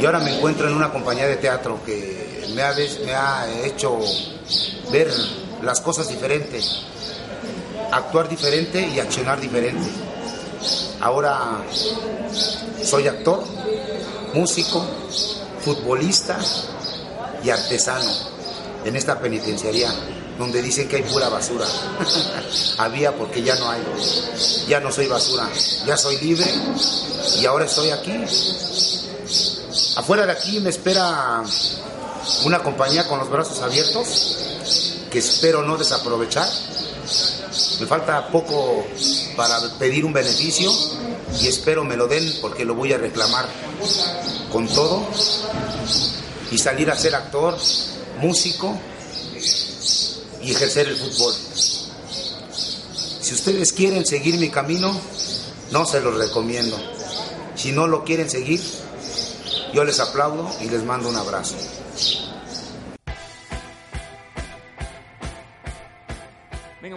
Y 0.00 0.04
ahora 0.04 0.20
me 0.20 0.36
encuentro 0.36 0.68
en 0.68 0.74
una 0.74 0.92
compañía 0.92 1.26
de 1.26 1.36
teatro 1.36 1.80
que 1.84 2.46
me 2.54 2.62
ha, 2.62 2.74
me 3.04 3.14
ha 3.14 3.46
hecho 3.64 3.98
ver 4.90 5.10
las 5.62 5.80
cosas 5.80 6.08
diferentes, 6.08 6.82
actuar 7.92 8.28
diferente 8.28 8.86
y 8.86 9.00
accionar 9.00 9.40
diferente. 9.40 9.88
Ahora 11.00 11.62
soy 12.82 13.08
actor, 13.08 13.44
músico, 14.34 14.84
futbolista 15.60 16.38
y 17.42 17.50
artesano 17.50 18.10
en 18.84 18.96
esta 18.96 19.18
penitenciaría 19.18 19.92
donde 20.38 20.62
dicen 20.62 20.88
que 20.88 20.96
hay 20.96 21.02
pura 21.02 21.28
basura. 21.28 21.66
Había 22.78 23.12
porque 23.16 23.42
ya 23.42 23.56
no 23.56 23.70
hay. 23.70 23.82
Ya 24.68 24.80
no 24.80 24.92
soy 24.92 25.06
basura, 25.06 25.48
ya 25.86 25.96
soy 25.96 26.18
libre 26.18 26.46
y 27.40 27.46
ahora 27.46 27.64
estoy 27.64 27.90
aquí. 27.90 28.12
Afuera 29.96 30.26
de 30.26 30.32
aquí 30.32 30.60
me 30.60 30.70
espera 30.70 31.42
una 32.44 32.62
compañía 32.62 33.06
con 33.06 33.18
los 33.18 33.30
brazos 33.30 33.60
abiertos 33.62 34.36
que 35.10 35.18
espero 35.18 35.62
no 35.62 35.76
desaprovechar. 35.76 36.48
Me 37.80 37.86
falta 37.86 38.28
poco 38.28 38.86
para 39.36 39.60
pedir 39.78 40.04
un 40.04 40.12
beneficio 40.12 40.72
y 41.40 41.48
espero 41.48 41.84
me 41.84 41.96
lo 41.96 42.06
den 42.06 42.32
porque 42.40 42.64
lo 42.64 42.74
voy 42.74 42.92
a 42.92 42.98
reclamar 42.98 43.46
con 44.50 44.66
todo 44.66 45.06
y 46.50 46.58
salir 46.58 46.90
a 46.90 46.96
ser 46.96 47.14
actor, 47.14 47.58
músico 48.20 48.78
y 50.42 50.52
ejercer 50.52 50.88
el 50.88 50.96
fútbol. 50.96 51.34
Si 53.20 53.34
ustedes 53.34 53.72
quieren 53.72 54.06
seguir 54.06 54.38
mi 54.38 54.48
camino, 54.48 54.98
no 55.70 55.84
se 55.84 56.00
los 56.00 56.16
recomiendo. 56.16 56.78
Si 57.56 57.72
no 57.72 57.86
lo 57.86 58.04
quieren 58.04 58.30
seguir, 58.30 58.60
yo 59.74 59.84
les 59.84 60.00
aplaudo 60.00 60.48
y 60.60 60.68
les 60.68 60.82
mando 60.84 61.08
un 61.08 61.16
abrazo. 61.16 61.56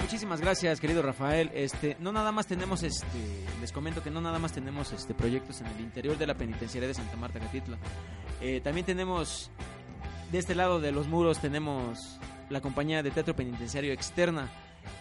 Muchísimas 0.10 0.42
gracias, 0.42 0.80
querido 0.80 1.04
Rafael. 1.04 1.52
Este, 1.54 1.96
no 2.00 2.12
nada 2.12 2.32
más 2.32 2.48
tenemos 2.48 2.82
este, 2.82 3.06
les 3.62 3.72
comento 3.72 4.02
que 4.02 4.10
no 4.10 4.20
nada 4.22 4.40
más 4.40 4.52
tenemos 4.52 4.92
este 4.92 5.14
proyectos 5.14 5.62
en 5.62 5.68
el 5.68 5.82
interior 5.82 6.18
de 6.18 6.26
la 6.26 6.34
penitenciaría 6.34 6.88
de 6.88 6.96
Santa 6.96 7.16
Marta 7.16 7.40
Catitla. 7.40 7.78
Eh, 8.42 8.60
también 8.60 8.88
tenemos 8.88 9.52
de 10.32 10.40
este 10.40 10.56
lado 10.56 10.80
de 10.80 10.92
los 10.92 11.08
muros 11.08 11.40
tenemos 11.40 12.20
la 12.50 12.60
compañía 12.60 13.04
de 13.04 13.12
teatro 13.12 13.36
penitenciario 13.36 13.94
externa. 13.94 14.50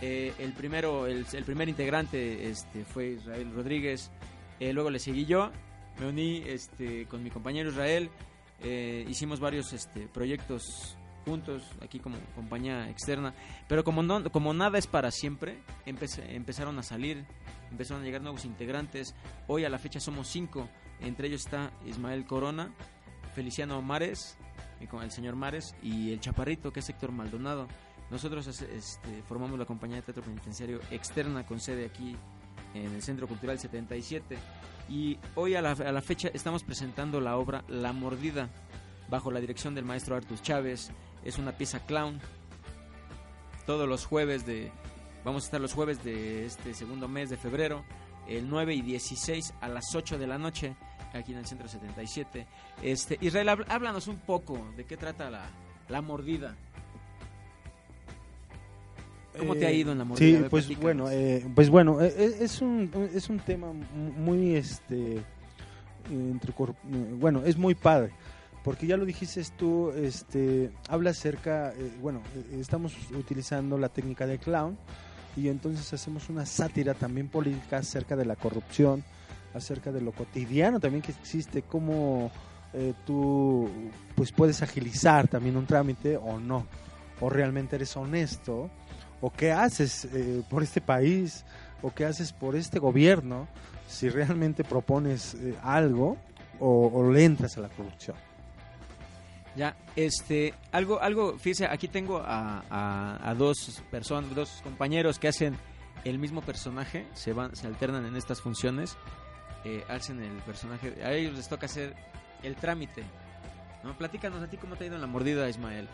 Eh, 0.03 0.35
el 0.39 0.53
primero, 0.53 1.07
el, 1.07 1.25
primer 1.25 1.71
integrante 1.71 2.51
este, 2.51 2.85
fue 2.85 3.13
Israel 3.13 3.51
Rodríguez. 3.55 4.11
Eh, 4.61 4.75
luego 4.75 4.91
le 4.91 4.99
seguí 4.99 5.25
yo, 5.25 5.51
me 5.99 6.07
uní 6.07 6.43
este, 6.47 7.07
con 7.07 7.23
mi 7.23 7.31
compañero 7.31 7.71
Israel. 7.71 8.11
Eh, 8.63 9.07
hicimos 9.09 9.41
varios 9.41 9.73
este, 9.73 10.07
proyectos 10.09 10.98
juntos 11.29 11.63
aquí 11.83 11.99
como 12.01 12.19
compañía 12.35 12.89
externa. 12.89 13.35
Pero 13.69 13.85
como, 13.85 14.03
no, 14.03 14.31
como 14.31 14.55
nada 14.55 14.79
es 14.79 14.87
para 14.87 15.11
siempre, 15.11 15.59
empezaron 15.87 16.79
a 16.79 16.83
salir, 16.83 17.25
empezaron 17.71 18.03
a 18.03 18.07
llegar 18.07 18.23
nuevos 18.23 18.45
integrantes. 18.45 19.15
Hoy 19.47 19.65
a 19.65 19.69
la 19.69 19.79
fecha 19.79 20.01
somos 20.01 20.29
cinco. 20.29 20.69
Entre 21.01 21.29
ellos 21.29 21.45
está 21.45 21.73
Ismael 21.87 22.27
Corona, 22.27 22.73
Feliciano 23.35 23.81
Mares, 23.83 24.37
el 24.81 25.11
señor 25.11 25.37
Mares 25.37 25.75
y 25.83 26.13
el 26.13 26.21
Chaparrito, 26.21 26.73
que 26.73 26.81
es 26.81 26.89
Héctor 26.89 27.13
Maldonado. 27.13 27.69
Nosotros 28.11 28.47
este, 28.47 29.23
formamos 29.29 29.59
la 29.59 29.67
compañía 29.67 29.97
de 29.97 30.03
teatro 30.03 30.23
penitenciario 30.23 30.81
externa 30.91 31.45
con 31.45 31.61
sede 31.61 31.87
aquí 31.87 32.17
en 32.75 32.95
el 32.95 33.03
Centro 33.03 33.29
Cultural 33.29 33.59
77 33.59 34.39
y 34.89 35.19
hoy 35.35 35.55
a 35.55 35.63
la, 35.63 35.73
a 35.73 35.93
la 35.93 36.01
fecha 36.01 36.29
estamos 36.33 36.63
presentando 36.65 37.21
la 37.21 37.37
obra 37.37 37.65
La 37.69 37.93
Mordida 37.93 38.49
bajo 39.11 39.31
la 39.31 39.41
dirección 39.41 39.75
del 39.75 39.85
maestro 39.85 40.17
Artus 40.17 40.43
Chávez. 40.43 40.91
Es 41.25 41.39
una 41.39 41.53
pieza 41.53 41.81
clown. 41.81 42.21
Todos 43.67 43.89
los 43.89 44.07
jueves 44.07 44.47
de... 44.47 44.71
Vamos 45.25 45.45
a 45.45 45.47
estar 45.47 45.61
los 45.61 45.75
jueves 45.75 46.03
de 46.05 46.47
este 46.47 46.73
segundo 46.75 47.09
mes 47.09 47.29
de 47.29 47.37
febrero, 47.37 47.85
el 48.29 48.49
9 48.49 48.75
y 48.75 48.83
16 48.83 49.55
a 49.61 49.69
las 49.69 49.95
8 49.95 50.19
de 50.19 50.27
la 50.27 50.39
noche 50.39 50.77
aquí 51.13 51.33
en 51.33 51.39
el 51.39 51.47
centro 51.47 51.69
77. 51.69 52.47
Este, 52.83 53.19
Israel, 53.21 53.49
háblanos 53.69 54.09
un 54.09 54.19
poco 54.19 54.59
de 54.77 54.85
qué 54.85 54.97
trata 54.97 55.31
la, 55.31 55.51
la 55.89 56.03
mordida. 56.03 56.57
¿Cómo 59.39 59.55
te 59.55 59.67
ha 59.67 59.73
ido 59.73 59.93
en 59.93 59.99
la 59.99 60.05
mordida? 60.05 60.27
Sí, 60.27 60.41
ver, 60.41 60.51
pues 60.51 60.79
bueno, 60.79 61.11
eh, 61.11 61.47
pues 61.55 61.71
bueno, 61.71 62.01
eh, 62.01 62.13
eh, 62.17 62.37
es 62.41 62.61
un 62.61 62.91
es 63.15 63.29
un 63.29 63.39
tema 63.39 63.73
muy 63.73 64.57
este 64.57 65.23
entre 66.11 66.51
eh, 66.51 66.75
bueno, 67.19 67.43
es 67.45 67.57
muy 67.57 67.75
padre. 67.75 68.11
Porque 68.65 68.87
ya 68.87 68.97
lo 68.97 69.05
dijiste 69.05 69.43
tú, 69.57 69.91
este, 69.93 70.71
habla 70.89 71.11
acerca, 71.11 71.73
eh, 71.73 71.93
bueno, 72.01 72.23
eh, 72.35 72.59
estamos 72.61 72.95
utilizando 73.13 73.79
la 73.79 73.89
técnica 73.89 74.27
de 74.27 74.39
clown 74.39 74.77
y 75.37 75.49
entonces 75.49 75.93
hacemos 75.93 76.29
una 76.29 76.45
sátira 76.45 76.95
también 76.95 77.29
política 77.29 77.79
acerca 77.79 78.17
de 78.17 78.25
la 78.25 78.37
corrupción, 78.37 79.05
acerca 79.55 79.93
de 79.93 80.01
lo 80.01 80.13
cotidiano 80.13 80.81
también 80.81 81.03
que 81.03 81.13
existe, 81.13 81.63
cómo 81.63 82.31
eh, 82.73 82.93
tú 83.07 83.69
pues 84.15 84.33
puedes 84.33 84.63
agilizar 84.63 85.29
también 85.29 85.57
un 85.57 85.67
trámite 85.67 86.17
o 86.17 86.39
no, 86.39 86.67
o 87.21 87.31
realmente 87.31 87.77
eres 87.77 87.97
honesto, 87.97 88.71
o 89.21 89.33
qué 89.33 89.53
haces 89.53 90.07
eh, 90.07 90.43
por 90.49 90.63
este 90.63 90.81
país, 90.81 91.45
o 91.83 91.93
qué 91.93 92.05
haces 92.05 92.33
por 92.33 92.57
este 92.57 92.79
gobierno, 92.79 93.49
si 93.89 94.09
realmente 94.09 94.65
propones 94.65 95.35
eh, 95.35 95.55
algo 95.63 96.17
o, 96.61 96.91
o 96.93 97.11
le 97.11 97.25
entras 97.25 97.57
a 97.57 97.63
la 97.63 97.69
corrupción. 97.69 98.17
Ya, 99.57 99.77
este, 99.97 100.55
algo, 100.73 101.01
algo, 101.01 101.39
fíjese, 101.39 101.67
aquí 101.67 101.89
tengo 101.89 102.23
a, 102.25 103.35
dos 103.37 103.83
personas, 103.91 104.35
dos 104.35 104.61
compañeros 104.63 105.19
que 105.19 105.29
hacen 105.29 105.57
el 106.05 106.19
mismo 106.19 106.43
personaje, 106.43 107.07
se 107.15 107.33
van, 107.33 107.57
se 107.57 107.67
alternan 107.67 108.07
en 108.07 108.17
estas 108.17 108.41
funciones, 108.41 108.97
eh, 109.65 109.85
hacen 109.89 110.23
el 110.23 110.37
personaje, 110.43 111.03
a 111.03 111.13
ellos 111.13 111.35
les 111.35 111.49
toca 111.49 111.67
hacer 111.67 111.97
el 112.43 112.55
trámite. 112.57 113.03
¿no? 113.83 113.97
Platícanos 113.97 114.43
a 114.43 114.49
ti 114.49 114.57
cómo 114.57 114.77
te 114.77 114.85
ha 114.85 114.87
ido 114.87 114.99
la 114.99 115.07
mordida, 115.07 115.49
Ismael. 115.49 115.89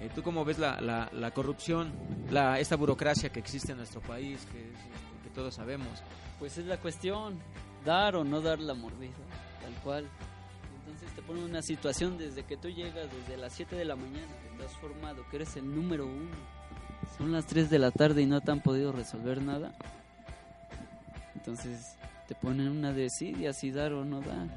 Eh, 0.00 0.10
¿Tú 0.14 0.22
cómo 0.22 0.44
ves 0.44 0.58
la, 0.58 0.80
la, 0.80 1.08
la 1.12 1.32
corrupción, 1.32 1.92
la, 2.30 2.60
esta 2.60 2.76
burocracia 2.76 3.30
que 3.30 3.40
existe 3.40 3.72
en 3.72 3.78
nuestro 3.78 4.00
país, 4.00 4.46
que, 4.52 4.60
es, 4.60 4.74
este, 4.74 5.22
que 5.24 5.30
todos 5.30 5.54
sabemos? 5.54 6.02
Pues 6.38 6.56
es 6.56 6.66
la 6.66 6.76
cuestión, 6.76 7.38
dar 7.84 8.14
o 8.14 8.22
no 8.22 8.40
dar 8.40 8.60
la 8.60 8.74
mordida, 8.74 9.12
tal 9.60 9.74
cual. 9.82 10.08
Te 11.14 11.22
pone 11.22 11.44
una 11.44 11.62
situación 11.62 12.18
desde 12.18 12.44
que 12.44 12.56
tú 12.56 12.68
llegas, 12.68 13.08
desde 13.12 13.36
las 13.36 13.52
7 13.52 13.76
de 13.76 13.84
la 13.84 13.96
mañana, 13.96 14.26
que 14.56 14.64
has 14.64 14.76
formado, 14.76 15.24
que 15.30 15.36
eres 15.36 15.56
el 15.56 15.74
número 15.74 16.06
uno. 16.06 16.36
Son 17.16 17.32
las 17.32 17.46
3 17.46 17.70
de 17.70 17.78
la 17.78 17.90
tarde 17.90 18.22
y 18.22 18.26
no 18.26 18.40
te 18.40 18.50
han 18.50 18.60
podido 18.60 18.92
resolver 18.92 19.42
nada. 19.42 19.72
Entonces 21.34 21.96
te 22.26 22.34
ponen 22.34 22.68
una 22.68 22.92
desidia 22.92 23.52
si 23.52 23.70
dar 23.70 23.92
o 23.92 24.04
no 24.04 24.20
dar. 24.20 24.48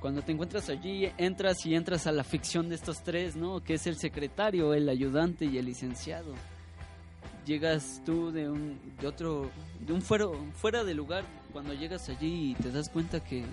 Cuando 0.00 0.22
te 0.22 0.32
encuentras 0.32 0.68
allí, 0.68 1.10
entras 1.16 1.64
y 1.66 1.74
entras 1.74 2.06
a 2.06 2.12
la 2.12 2.22
ficción 2.22 2.68
de 2.68 2.76
estos 2.76 3.02
tres, 3.02 3.34
¿no? 3.34 3.62
Que 3.62 3.74
es 3.74 3.86
el 3.86 3.96
secretario, 3.96 4.74
el 4.74 4.88
ayudante 4.88 5.46
y 5.46 5.58
el 5.58 5.66
licenciado. 5.66 6.34
llegas 7.44 8.02
tú 8.04 8.30
de 8.30 8.48
un 8.48 8.78
de 9.00 9.06
otro 9.06 9.50
de 9.80 9.92
un 9.92 10.02
fuera 10.02 10.26
fuera 10.54 10.84
de 10.84 10.94
lugar 10.94 11.24
cuando 11.52 11.74
llegas 11.74 12.08
allí 12.08 12.50
y 12.50 12.54
te 12.54 12.70
das 12.70 12.88
cuenta 12.88 13.22
que 13.22 13.44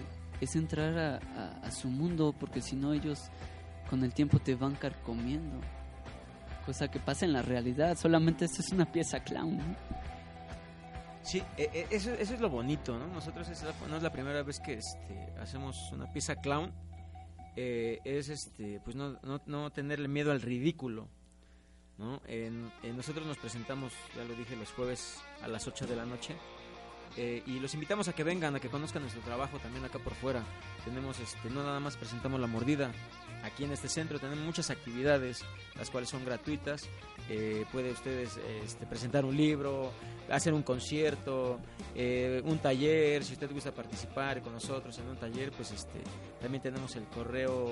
es 0.44 0.56
entrar 0.56 1.22
a, 1.64 1.72
su 1.72 1.90
mundo 1.90 2.34
porque 2.40 2.62
si 2.62 2.76
no 2.76 2.94
ellos 2.94 3.20
con 3.90 4.04
el 4.04 4.14
tiempo 4.14 4.40
te 4.40 4.56
van 4.56 4.76
carcomiendo 4.76 5.60
cosa 6.66 6.90
que 6.90 7.00
pasa 7.00 7.26
en 7.26 7.34
la 7.34 7.42
realidad 7.42 7.98
solamente 7.98 8.46
esto 8.46 8.62
es 8.62 8.72
una 8.72 8.90
pieza 8.92 9.20
clown. 9.20 9.60
Sí, 11.24 11.42
eh, 11.58 11.70
eh, 11.74 11.88
eso, 11.90 12.12
eso 12.12 12.34
es 12.34 12.42
lo 12.42 12.50
bonito, 12.50 12.98
¿no? 12.98 13.08
Nosotros 13.08 13.48
no 13.90 13.98
es 13.98 14.04
la 14.04 14.12
primera 14.12 14.44
vez 14.44 14.60
que 14.60 14.74
este, 14.74 15.34
hacemos 15.40 15.92
una 15.94 16.12
pieza 16.12 16.36
clown. 16.36 16.72
Eh, 17.56 18.00
es 18.04 18.30
este, 18.30 18.82
pues 18.84 18.96
no, 18.96 19.20
no, 19.24 19.42
no 19.46 19.72
tenerle 19.72 20.08
miedo 20.10 20.32
al 20.32 20.42
ridículo, 20.42 21.08
¿no? 21.98 22.22
Nosotros 22.96 23.26
nos 23.26 23.38
presentamos, 23.38 23.94
ya 24.16 24.24
lo 24.26 24.36
dije, 24.36 24.56
los 24.58 24.70
jueves 24.72 25.22
a 25.42 25.48
las 25.48 25.66
8 25.66 25.88
de 25.88 25.96
la 25.96 26.06
noche. 26.06 26.36
Eh, 27.18 27.44
y 27.46 27.60
los 27.60 27.74
invitamos 27.74 28.08
a 28.08 28.14
que 28.14 28.24
vengan, 28.24 28.56
a 28.56 28.60
que 28.60 28.70
conozcan 28.70 29.04
nuestro 29.04 29.22
trabajo 29.22 29.60
también 29.60 29.86
acá 29.86 30.00
por 30.00 30.14
fuera. 30.16 30.44
Tenemos, 30.84 31.20
este, 31.20 31.50
no 31.50 31.64
nada 31.64 31.80
más 31.80 31.96
presentamos 31.96 32.40
la 32.40 32.48
mordida. 32.48 32.92
Aquí 33.44 33.66
en 33.66 33.72
este 33.72 33.90
centro 33.90 34.20
tenemos 34.20 34.44
muchas 34.44 34.70
actividades, 34.70 35.44
las 35.76 35.90
cuales 35.90 36.10
son 36.10 36.26
gratuitas. 36.26 36.90
Eh, 37.30 37.66
puede 37.72 37.92
ustedes 37.92 38.40
este, 38.64 38.86
presentar 38.86 39.26
un 39.26 39.36
libro, 39.36 39.92
hacer 40.30 40.54
un 40.54 40.64
concierto, 40.64 41.60
eh, 41.94 42.42
un 42.46 42.58
taller, 42.60 43.24
si 43.24 43.34
usted 43.34 43.52
gusta 43.52 43.72
participar 43.74 44.42
con 44.42 44.54
nosotros 44.54 44.98
en 44.98 45.10
un 45.10 45.18
taller, 45.18 45.52
pues 45.52 45.72
este 45.72 46.02
también 46.42 46.62
tenemos 46.64 46.96
el 46.96 47.04
correo 47.06 47.70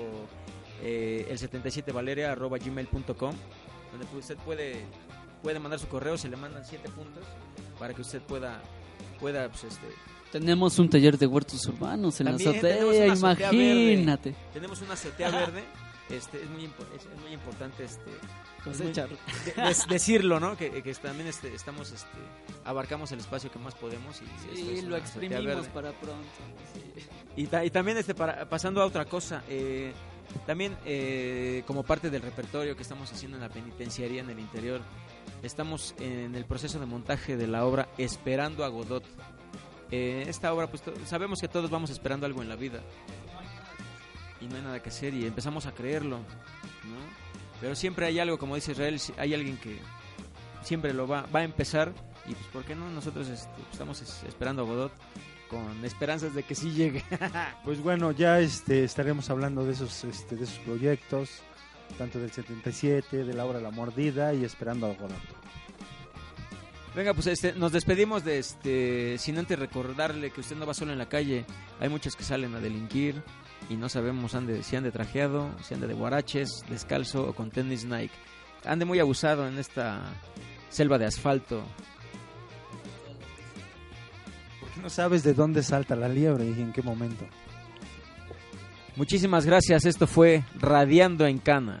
el 0.82 1.38
77valeria 1.38 2.32
arroba 2.32 2.58
gmail.com 2.58 3.34
donde 3.92 4.16
usted 4.16 4.36
puede 4.38 4.84
puede 5.42 5.58
mandar 5.58 5.78
su 5.78 5.88
correo, 5.88 6.16
se 6.16 6.28
le 6.28 6.36
mandan 6.36 6.64
siete 6.64 6.88
puntos 6.88 7.24
para 7.78 7.94
que 7.94 8.00
usted 8.00 8.22
pueda 8.22 8.60
pueda 9.22 9.48
pues 9.48 9.64
este 9.64 9.86
tenemos 10.32 10.78
un 10.78 10.88
taller 10.90 11.16
de 11.18 11.26
huertos 11.26 11.64
urbanos 11.66 12.20
en 12.20 12.26
También 12.26 12.50
la 12.52 12.58
azotea 12.58 12.74
azotea 13.12 13.50
verde. 13.50 13.92
imagínate 13.92 14.34
tenemos 14.52 14.80
una 14.82 14.94
azotea 14.94 15.30
verde, 15.30 15.62
este 16.10 16.42
es 16.42 16.50
muy 16.50 16.64
es, 16.64 16.70
es 17.14 17.20
muy 17.22 17.32
importante 17.32 17.84
este 17.84 18.10
de- 18.64 18.92
de- 19.44 19.74
decirlo, 19.88 20.38
¿no? 20.40 20.56
Que, 20.56 20.82
que 20.82 20.94
también 20.94 21.28
este, 21.28 21.52
estamos, 21.54 21.90
este, 21.90 22.06
abarcamos 22.64 23.10
el 23.12 23.18
espacio 23.18 23.50
que 23.50 23.58
más 23.58 23.74
podemos 23.74 24.20
y 24.22 24.24
sí 24.54 24.70
es 24.78 24.84
lo 24.84 24.96
exprimimos 24.96 25.66
para 25.68 25.90
pronto 25.92 26.28
sí. 26.72 27.02
Y, 27.36 27.46
ta- 27.46 27.64
y 27.64 27.70
también 27.70 27.96
este, 27.98 28.14
para, 28.14 28.48
pasando 28.48 28.80
a 28.82 28.86
otra 28.86 29.04
cosa, 29.06 29.42
eh, 29.48 29.92
también 30.46 30.76
eh, 30.84 31.62
como 31.66 31.82
parte 31.82 32.08
del 32.08 32.22
repertorio 32.22 32.76
que 32.76 32.82
estamos 32.82 33.12
haciendo 33.12 33.36
en 33.36 33.42
la 33.42 33.48
penitenciaría 33.48 34.20
en 34.20 34.30
el 34.30 34.38
interior, 34.38 34.80
estamos 35.42 35.94
en 35.98 36.34
el 36.34 36.44
proceso 36.44 36.78
de 36.78 36.86
montaje 36.86 37.36
de 37.36 37.46
la 37.46 37.64
obra 37.64 37.88
Esperando 37.98 38.64
a 38.64 38.68
Godot. 38.68 39.04
Eh, 39.90 40.24
esta 40.28 40.52
obra, 40.54 40.68
pues 40.68 40.82
sabemos 41.06 41.40
que 41.40 41.48
todos 41.48 41.68
vamos 41.70 41.90
esperando 41.90 42.24
algo 42.26 42.40
en 42.42 42.48
la 42.48 42.56
vida 42.56 42.80
y 44.40 44.46
no 44.46 44.56
hay 44.56 44.62
nada 44.62 44.82
que 44.82 44.88
hacer 44.88 45.12
y 45.14 45.26
empezamos 45.26 45.66
a 45.66 45.72
creerlo, 45.72 46.18
¿no? 46.18 47.22
Pero 47.60 47.74
siempre 47.76 48.06
hay 48.06 48.18
algo, 48.18 48.38
como 48.38 48.54
dice 48.56 48.72
Israel, 48.72 49.00
hay 49.18 49.34
alguien 49.34 49.56
que 49.58 49.78
siempre 50.62 50.92
lo 50.94 51.06
va, 51.06 51.26
va 51.34 51.40
a 51.40 51.44
empezar 51.44 51.92
y 52.26 52.32
pues 52.34 52.46
¿por 52.48 52.64
qué 52.64 52.74
no? 52.74 52.88
Nosotros 52.90 53.28
este, 53.28 53.50
estamos 53.70 54.00
es- 54.00 54.22
esperando 54.26 54.62
a 54.62 54.64
Godot 54.64 54.92
con 55.48 55.84
esperanzas 55.84 56.34
de 56.34 56.42
que 56.42 56.54
sí 56.54 56.70
llegue. 56.72 57.04
Pues 57.64 57.80
bueno, 57.82 58.10
ya 58.12 58.40
este, 58.40 58.84
estaremos 58.84 59.28
hablando 59.30 59.64
de 59.64 59.72
esos, 59.72 60.04
este, 60.04 60.34
de 60.36 60.44
esos 60.44 60.58
proyectos, 60.60 61.42
tanto 61.92 62.18
del 62.18 62.30
77, 62.30 63.24
de 63.24 63.34
la 63.34 63.44
obra 63.44 63.60
La 63.60 63.70
Mordida 63.70 64.34
y 64.34 64.44
esperando 64.44 64.86
a 64.86 64.94
Godot. 64.94 65.12
Venga, 66.94 67.14
pues 67.14 67.26
este, 67.26 67.54
nos 67.54 67.72
despedimos 67.72 68.22
de 68.22 68.38
este, 68.38 69.16
sin 69.16 69.38
antes 69.38 69.58
recordarle 69.58 70.30
que 70.30 70.40
usted 70.40 70.56
no 70.56 70.66
va 70.66 70.74
solo 70.74 70.92
en 70.92 70.98
la 70.98 71.08
calle. 71.08 71.46
Hay 71.80 71.88
muchos 71.88 72.16
que 72.16 72.22
salen 72.22 72.54
a 72.54 72.60
delinquir 72.60 73.22
y 73.70 73.76
no 73.76 73.88
sabemos 73.88 74.34
ande, 74.34 74.62
si 74.62 74.76
ande 74.76 74.92
trajeado, 74.92 75.50
si 75.62 75.72
ande 75.72 75.86
de 75.86 75.94
guaraches, 75.94 76.64
descalzo 76.68 77.28
o 77.28 77.34
con 77.34 77.50
tenis 77.50 77.86
Nike. 77.86 78.14
Ande 78.66 78.84
muy 78.84 78.98
abusado 78.98 79.48
en 79.48 79.58
esta 79.58 80.02
selva 80.68 80.98
de 80.98 81.06
asfalto. 81.06 81.62
Porque 84.60 84.80
no 84.80 84.90
sabes 84.90 85.22
de 85.22 85.32
dónde 85.32 85.62
salta 85.62 85.96
la 85.96 86.08
liebre 86.08 86.44
y 86.44 86.60
en 86.60 86.72
qué 86.72 86.82
momento. 86.82 87.24
Muchísimas 88.96 89.46
gracias. 89.46 89.84
Esto 89.84 90.06
fue 90.06 90.44
Radiando 90.60 91.26
en 91.26 91.38
Cana. 91.38 91.80